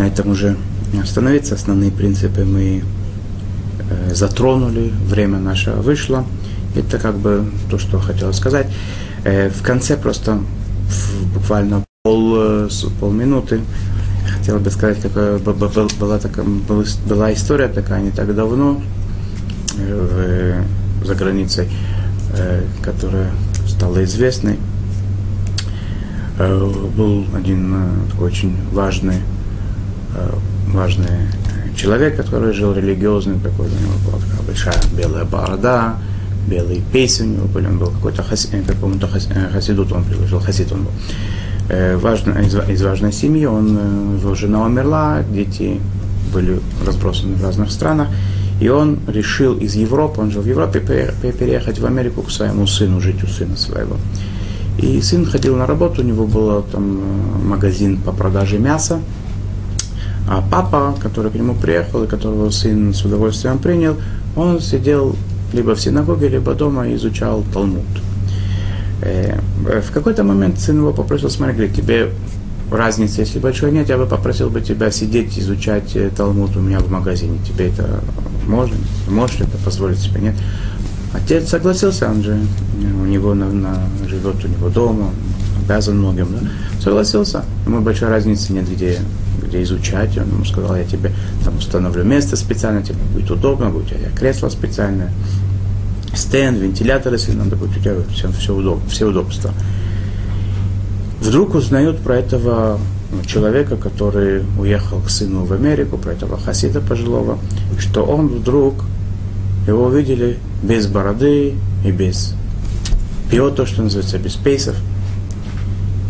на 0.00 0.06
этом 0.06 0.30
уже 0.30 0.56
остановиться. 1.02 1.54
Основные 1.54 1.90
принципы 1.90 2.44
мы 2.44 2.82
э, 3.90 4.14
затронули, 4.14 4.90
время 5.06 5.38
наше 5.38 5.72
вышло. 5.72 6.24
Это 6.74 6.98
как 6.98 7.16
бы 7.16 7.44
то, 7.70 7.78
что 7.78 7.98
хотел 7.98 8.32
сказать. 8.32 8.66
Э, 9.24 9.50
в 9.50 9.62
конце 9.62 9.98
просто 9.98 10.40
буквально 11.34 11.84
пол, 12.02 12.34
э, 12.36 12.68
полминуты 12.98 13.60
хотел 14.38 14.58
бы 14.58 14.70
сказать, 14.70 15.02
какая 15.02 15.38
была, 15.38 16.18
такая, 16.18 16.46
была 17.06 17.32
история 17.34 17.68
такая 17.68 18.00
не 18.00 18.10
так 18.10 18.34
давно 18.34 18.80
в, 19.76 20.64
за 21.04 21.14
границей, 21.14 21.68
которая 22.82 23.30
стала 23.66 24.04
известной. 24.04 24.58
Был 26.38 27.26
один 27.34 27.74
такой 28.10 28.28
очень 28.28 28.56
важный 28.72 29.20
важный 30.68 31.28
человек, 31.76 32.16
который 32.16 32.52
жил 32.52 32.72
религиозный, 32.72 33.38
такой 33.38 33.66
у 33.66 33.70
него 33.70 33.92
была 34.06 34.20
такая 34.20 34.46
большая 34.46 34.82
белая 34.96 35.24
борода, 35.24 35.96
белые 36.46 36.80
песни 36.92 37.26
у 37.26 37.30
него 37.30 37.46
были, 37.46 37.66
он 37.66 37.78
был 37.78 37.90
какой-то 37.90 38.22
хасид, 38.22 38.52
э, 38.52 38.62
какому-то 38.62 39.06
э, 39.06 39.48
хасидут 39.52 39.92
он 39.92 40.04
приложил, 40.04 40.40
хасид 40.40 40.72
он 40.72 40.84
был. 40.84 40.92
Важно, 42.00 42.32
из, 42.40 42.52
из 42.68 42.82
важной 42.82 43.12
семьи, 43.12 43.44
он, 43.44 44.16
его 44.18 44.34
жена 44.34 44.64
умерла, 44.64 45.22
дети 45.22 45.80
были 46.34 46.58
разбросаны 46.84 47.36
в 47.36 47.44
разных 47.44 47.70
странах, 47.70 48.08
и 48.60 48.68
он 48.68 48.98
решил 49.06 49.56
из 49.56 49.76
Европы, 49.76 50.20
он 50.20 50.32
жил 50.32 50.42
в 50.42 50.46
Европе, 50.46 50.80
переехать 50.80 51.78
в 51.78 51.86
Америку 51.86 52.22
к 52.22 52.30
своему 52.32 52.66
сыну, 52.66 53.00
жить 53.00 53.22
у 53.22 53.28
сына 53.28 53.56
своего. 53.56 53.96
И 54.78 55.00
сын 55.00 55.24
ходил 55.24 55.56
на 55.56 55.66
работу, 55.66 56.02
у 56.02 56.04
него 56.04 56.26
был 56.26 56.62
там 56.62 57.00
магазин 57.48 57.98
по 57.98 58.10
продаже 58.10 58.58
мяса, 58.58 58.98
а 60.28 60.42
папа, 60.48 60.94
который 61.00 61.30
к 61.30 61.34
нему 61.34 61.54
приехал 61.54 62.04
и 62.04 62.06
которого 62.06 62.50
сын 62.50 62.94
с 62.94 63.04
удовольствием 63.04 63.58
принял, 63.58 63.96
он 64.36 64.60
сидел 64.60 65.16
либо 65.52 65.74
в 65.74 65.80
синагоге, 65.80 66.28
либо 66.28 66.54
дома 66.54 66.88
и 66.88 66.94
изучал 66.94 67.44
Талмуд. 67.52 67.84
Э, 69.02 69.38
в 69.64 69.92
какой-то 69.92 70.24
момент 70.24 70.60
сын 70.60 70.76
его 70.76 70.92
попросил, 70.92 71.30
смотри, 71.30 71.54
говорит, 71.54 71.74
тебе 71.74 72.10
разницы, 72.70 73.20
если 73.20 73.38
большой 73.38 73.72
нет, 73.72 73.88
я 73.88 73.96
бы 73.96 74.06
попросил 74.06 74.50
бы 74.50 74.60
тебя 74.60 74.90
сидеть, 74.90 75.38
изучать 75.38 75.96
э, 75.96 76.10
Талмуд 76.16 76.56
у 76.56 76.60
меня 76.60 76.78
в 76.80 76.90
магазине. 76.90 77.38
Тебе 77.46 77.68
это 77.68 78.00
можно? 78.46 78.76
Можешь 79.08 79.40
это 79.40 79.56
позволить 79.64 79.98
себе? 79.98 80.20
Нет? 80.20 80.34
Отец 81.12 81.48
согласился, 81.48 82.08
он 82.08 82.22
же 82.22 82.38
у 83.02 83.06
него 83.06 83.34
на, 83.34 83.50
на, 83.50 83.76
живет 84.08 84.44
у 84.44 84.48
него 84.48 84.68
дома, 84.68 85.10
обязан 85.64 85.98
многим, 85.98 86.28
да? 86.30 86.46
Согласился. 86.80 87.44
Ему 87.66 87.80
большой 87.80 88.08
разницы 88.08 88.52
нет, 88.52 88.70
где 88.70 88.98
где 89.50 89.62
изучать. 89.62 90.16
Он 90.16 90.28
ему 90.28 90.44
сказал, 90.44 90.76
я 90.76 90.84
тебе 90.84 91.12
там 91.44 91.58
установлю 91.58 92.04
место 92.04 92.36
специально, 92.36 92.82
тебе 92.82 92.98
будет 93.12 93.30
удобно, 93.30 93.68
будет 93.70 93.86
у 93.86 93.88
тебя 93.88 94.10
кресло 94.16 94.48
специальное, 94.48 95.12
стенд, 96.14 96.58
вентилятор, 96.58 97.12
если 97.12 97.32
надо 97.32 97.56
будет, 97.56 97.76
у 97.76 97.80
тебя 97.80 97.94
все, 98.12 98.30
все, 98.32 98.54
удоб, 98.54 98.80
все 98.88 99.06
удобства. 99.06 99.52
Вдруг 101.20 101.54
узнают 101.54 101.98
про 101.98 102.16
этого 102.16 102.78
человека, 103.26 103.76
который 103.76 104.44
уехал 104.58 105.00
к 105.00 105.10
сыну 105.10 105.44
в 105.44 105.52
Америку, 105.52 105.98
про 105.98 106.12
этого 106.12 106.38
хасида 106.38 106.80
пожилого, 106.80 107.38
что 107.78 108.04
он 108.04 108.28
вдруг, 108.28 108.84
его 109.66 109.86
увидели 109.86 110.38
без 110.62 110.86
бороды 110.86 111.54
и 111.84 111.90
без 111.90 112.34
пио, 113.30 113.50
то, 113.50 113.66
что 113.66 113.82
называется, 113.82 114.18
без 114.18 114.34
пейсов– 114.34 114.76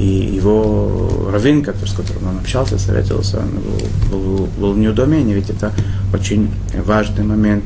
и 0.01 0.33
его 0.35 1.29
раввин, 1.31 1.63
который, 1.63 1.87
с 1.87 1.93
которым 1.93 2.29
он 2.29 2.39
общался, 2.39 2.79
советовался, 2.79 3.39
он 3.39 3.51
был, 4.11 4.19
был, 4.19 4.49
был 4.59 4.73
в 4.73 4.79
недоумении, 4.79 5.35
ведь 5.35 5.51
это 5.51 5.73
очень 6.15 6.51
важный 6.87 7.23
момент 7.23 7.65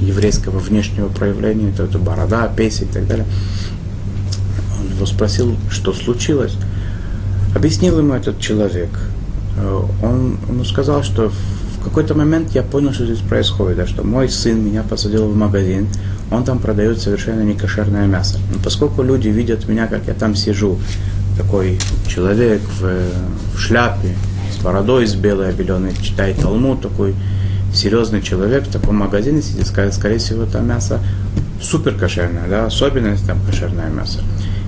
еврейского 0.00 0.58
внешнего 0.58 1.08
проявления, 1.08 1.68
это, 1.68 1.84
это 1.84 1.98
борода, 1.98 2.48
песня 2.48 2.86
и 2.86 2.90
так 2.90 3.06
далее. 3.06 3.26
Он 4.80 4.94
его 4.94 5.04
спросил, 5.04 5.54
что 5.70 5.92
случилось. 5.92 6.56
Объяснил 7.54 7.98
ему 7.98 8.14
этот 8.14 8.40
человек. 8.40 8.88
Э, 9.58 9.82
он 10.02 10.38
ему 10.48 10.64
сказал, 10.64 11.02
что 11.02 11.28
в 11.28 11.84
какой-то 11.84 12.14
момент 12.14 12.52
я 12.52 12.62
понял, 12.62 12.94
что 12.94 13.04
здесь 13.04 13.18
происходит, 13.18 13.76
да, 13.76 13.86
что 13.86 14.02
мой 14.02 14.30
сын 14.30 14.64
меня 14.64 14.82
посадил 14.82 15.28
в 15.28 15.36
магазин, 15.36 15.88
он 16.30 16.44
там 16.44 16.58
продает 16.58 17.02
совершенно 17.02 17.42
некошерное 17.42 18.06
мясо. 18.06 18.38
Но 18.50 18.62
поскольку 18.62 19.02
люди 19.02 19.28
видят 19.28 19.68
меня, 19.68 19.86
как 19.88 20.06
я 20.06 20.14
там 20.14 20.34
сижу, 20.34 20.78
такой 21.42 21.78
человек 22.06 22.60
в, 22.80 23.54
в 23.54 23.58
шляпе, 23.58 24.14
с 24.52 24.62
бородой, 24.62 25.06
с 25.06 25.14
белой 25.14 25.48
обеленной, 25.50 25.94
читает 26.02 26.36
Талмуд, 26.36 26.82
такой 26.82 27.14
серьезный 27.72 28.20
человек 28.20 28.64
в 28.64 28.72
таком 28.72 28.96
магазине 28.96 29.40
сидит, 29.40 29.66
скорее, 29.66 29.92
скорее 29.92 30.18
всего, 30.18 30.44
там 30.44 30.68
мясо 30.68 31.00
супер 31.62 31.94
кошерное, 31.94 32.46
да, 32.48 32.66
особенность 32.66 33.26
там 33.26 33.38
кошерное 33.46 33.88
мясо. 33.88 34.20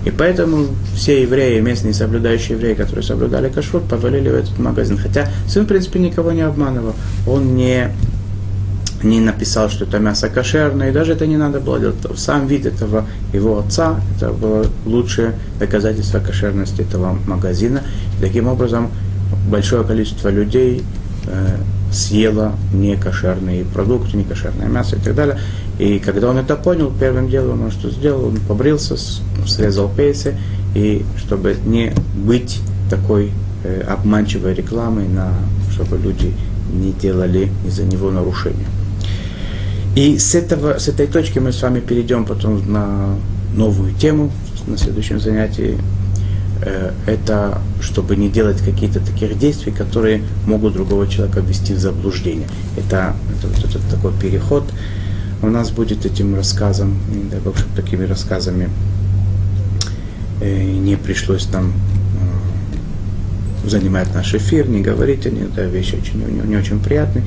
И 0.04 0.10
поэтому 0.10 0.66
все 0.94 1.22
евреи, 1.22 1.60
местные 1.60 1.94
соблюдающие 1.94 2.56
евреи, 2.56 2.74
которые 2.74 3.04
соблюдали 3.04 3.48
кашрут, 3.48 3.84
повалили 3.84 4.30
в 4.30 4.34
этот 4.34 4.58
магазин. 4.58 4.98
Хотя 4.98 5.28
сын, 5.46 5.64
в 5.64 5.68
принципе, 5.68 6.00
никого 6.00 6.32
не 6.32 6.40
обманывал. 6.40 6.94
Он 7.26 7.54
не 7.54 7.92
не 9.02 9.20
написал, 9.20 9.68
что 9.70 9.84
это 9.84 9.98
мясо 9.98 10.28
кошерное, 10.28 10.90
и 10.90 10.92
даже 10.92 11.12
это 11.12 11.26
не 11.26 11.36
надо 11.36 11.60
было 11.60 11.78
делать. 11.78 11.96
Сам 12.16 12.46
вид 12.46 12.66
этого 12.66 13.06
его 13.32 13.58
отца, 13.58 14.00
это 14.16 14.32
было 14.32 14.66
лучшее 14.86 15.34
доказательство 15.58 16.20
кошерности 16.20 16.82
этого 16.82 17.18
магазина. 17.26 17.82
И 18.18 18.22
таким 18.22 18.48
образом, 18.48 18.90
большое 19.50 19.84
количество 19.84 20.28
людей 20.28 20.82
э, 21.26 21.56
съело 21.92 22.52
некошерные 22.72 23.64
продукты, 23.64 24.16
некошерное 24.16 24.68
мясо 24.68 24.96
и 24.96 25.00
так 25.00 25.14
далее. 25.14 25.38
И 25.78 25.98
когда 25.98 26.30
он 26.30 26.38
это 26.38 26.56
понял, 26.56 26.92
первым 26.98 27.28
делом 27.28 27.62
он 27.62 27.70
что 27.70 27.90
сделал? 27.90 28.26
Он 28.26 28.36
побрился, 28.36 28.96
срезал 29.46 29.88
пейсы, 29.88 30.36
и 30.74 31.04
чтобы 31.18 31.56
не 31.64 31.92
быть 32.14 32.60
такой 32.88 33.30
э, 33.64 33.82
обманчивой 33.82 34.54
рекламой, 34.54 35.08
на, 35.08 35.32
чтобы 35.72 35.98
люди 35.98 36.34
не 36.72 36.92
делали 36.92 37.50
из-за 37.66 37.84
него 37.84 38.10
нарушения. 38.10 38.66
И 39.94 40.18
с, 40.18 40.34
этого, 40.34 40.78
с 40.78 40.88
этой 40.88 41.06
точки 41.06 41.38
мы 41.38 41.52
с 41.52 41.60
вами 41.62 41.80
перейдем 41.80 42.24
потом 42.24 42.72
на 42.72 43.14
новую 43.54 43.92
тему 43.94 44.30
на 44.66 44.78
следующем 44.78 45.20
занятии. 45.20 45.78
Э, 46.62 46.92
это 47.06 47.60
чтобы 47.80 48.16
не 48.16 48.28
делать 48.28 48.58
какие-то 48.62 49.00
таких 49.00 49.38
действий, 49.38 49.72
которые 49.72 50.22
могут 50.46 50.74
другого 50.74 51.06
человека 51.06 51.40
ввести 51.40 51.74
в 51.74 51.78
заблуждение. 51.78 52.48
Это, 52.76 53.14
это 53.36 53.48
вот 53.48 53.58
этот 53.64 53.82
такой 53.90 54.12
переход 54.12 54.64
у 55.42 55.48
нас 55.48 55.70
будет 55.70 56.06
этим 56.06 56.36
рассказом, 56.36 56.96
чтобы 57.40 57.56
такими 57.74 58.04
рассказами 58.04 58.70
э, 60.40 60.62
не 60.62 60.96
пришлось 60.96 61.50
нам 61.50 61.72
э, 63.64 63.68
занимать 63.68 64.14
наш 64.14 64.34
эфир, 64.34 64.68
не 64.68 64.80
говорить 64.80 65.26
о 65.26 65.30
них, 65.30 65.52
да, 65.54 65.64
вещи 65.64 65.96
очень, 65.96 66.24
не, 66.24 66.48
не 66.48 66.56
очень 66.56 66.78
приятные. 66.78 67.24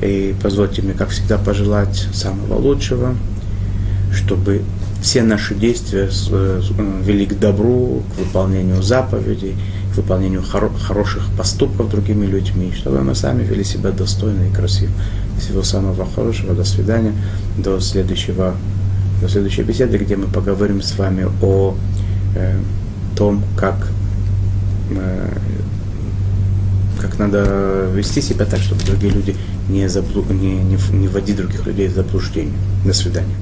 И 0.00 0.34
позвольте 0.42 0.82
мне, 0.82 0.94
как 0.94 1.10
всегда, 1.10 1.36
пожелать 1.38 2.08
самого 2.12 2.54
лучшего, 2.54 3.14
чтобы 4.12 4.62
все 5.02 5.22
наши 5.22 5.54
действия 5.54 6.10
э, 6.30 6.62
вели 7.02 7.26
к 7.26 7.38
добру, 7.38 8.02
к 8.14 8.18
выполнению 8.18 8.82
заповедей, 8.82 9.56
к 9.92 9.96
выполнению 9.96 10.42
хоро- 10.42 10.76
хороших 10.78 11.24
поступков 11.36 11.90
другими 11.90 12.26
людьми, 12.26 12.72
чтобы 12.74 13.00
мы 13.02 13.14
сами 13.14 13.42
вели 13.42 13.64
себя 13.64 13.90
достойно 13.90 14.44
и 14.44 14.52
красиво. 14.52 14.92
Всего 15.38 15.62
самого 15.62 16.06
хорошего, 16.06 16.54
до 16.54 16.64
свидания, 16.64 17.12
до 17.58 17.80
следующего, 17.80 18.54
до 19.20 19.28
следующей 19.28 19.62
беседы, 19.62 19.96
где 19.98 20.16
мы 20.16 20.26
поговорим 20.26 20.82
с 20.82 20.96
вами 20.98 21.26
о 21.42 21.74
э, 22.36 22.58
том, 23.16 23.42
как 23.56 23.88
э, 24.90 25.28
как 27.00 27.18
надо 27.18 27.88
вести 27.94 28.20
себя 28.20 28.44
так, 28.44 28.60
чтобы 28.60 28.82
другие 28.84 29.12
люди 29.12 29.36
не, 29.68 29.88
заблу... 29.88 30.24
не, 30.30 30.62
не, 30.62 30.76
не 30.92 31.08
вводить 31.08 31.36
других 31.36 31.66
людей 31.66 31.88
в 31.88 31.94
заблуждение. 31.94 32.58
До 32.84 32.92
свидания. 32.92 33.34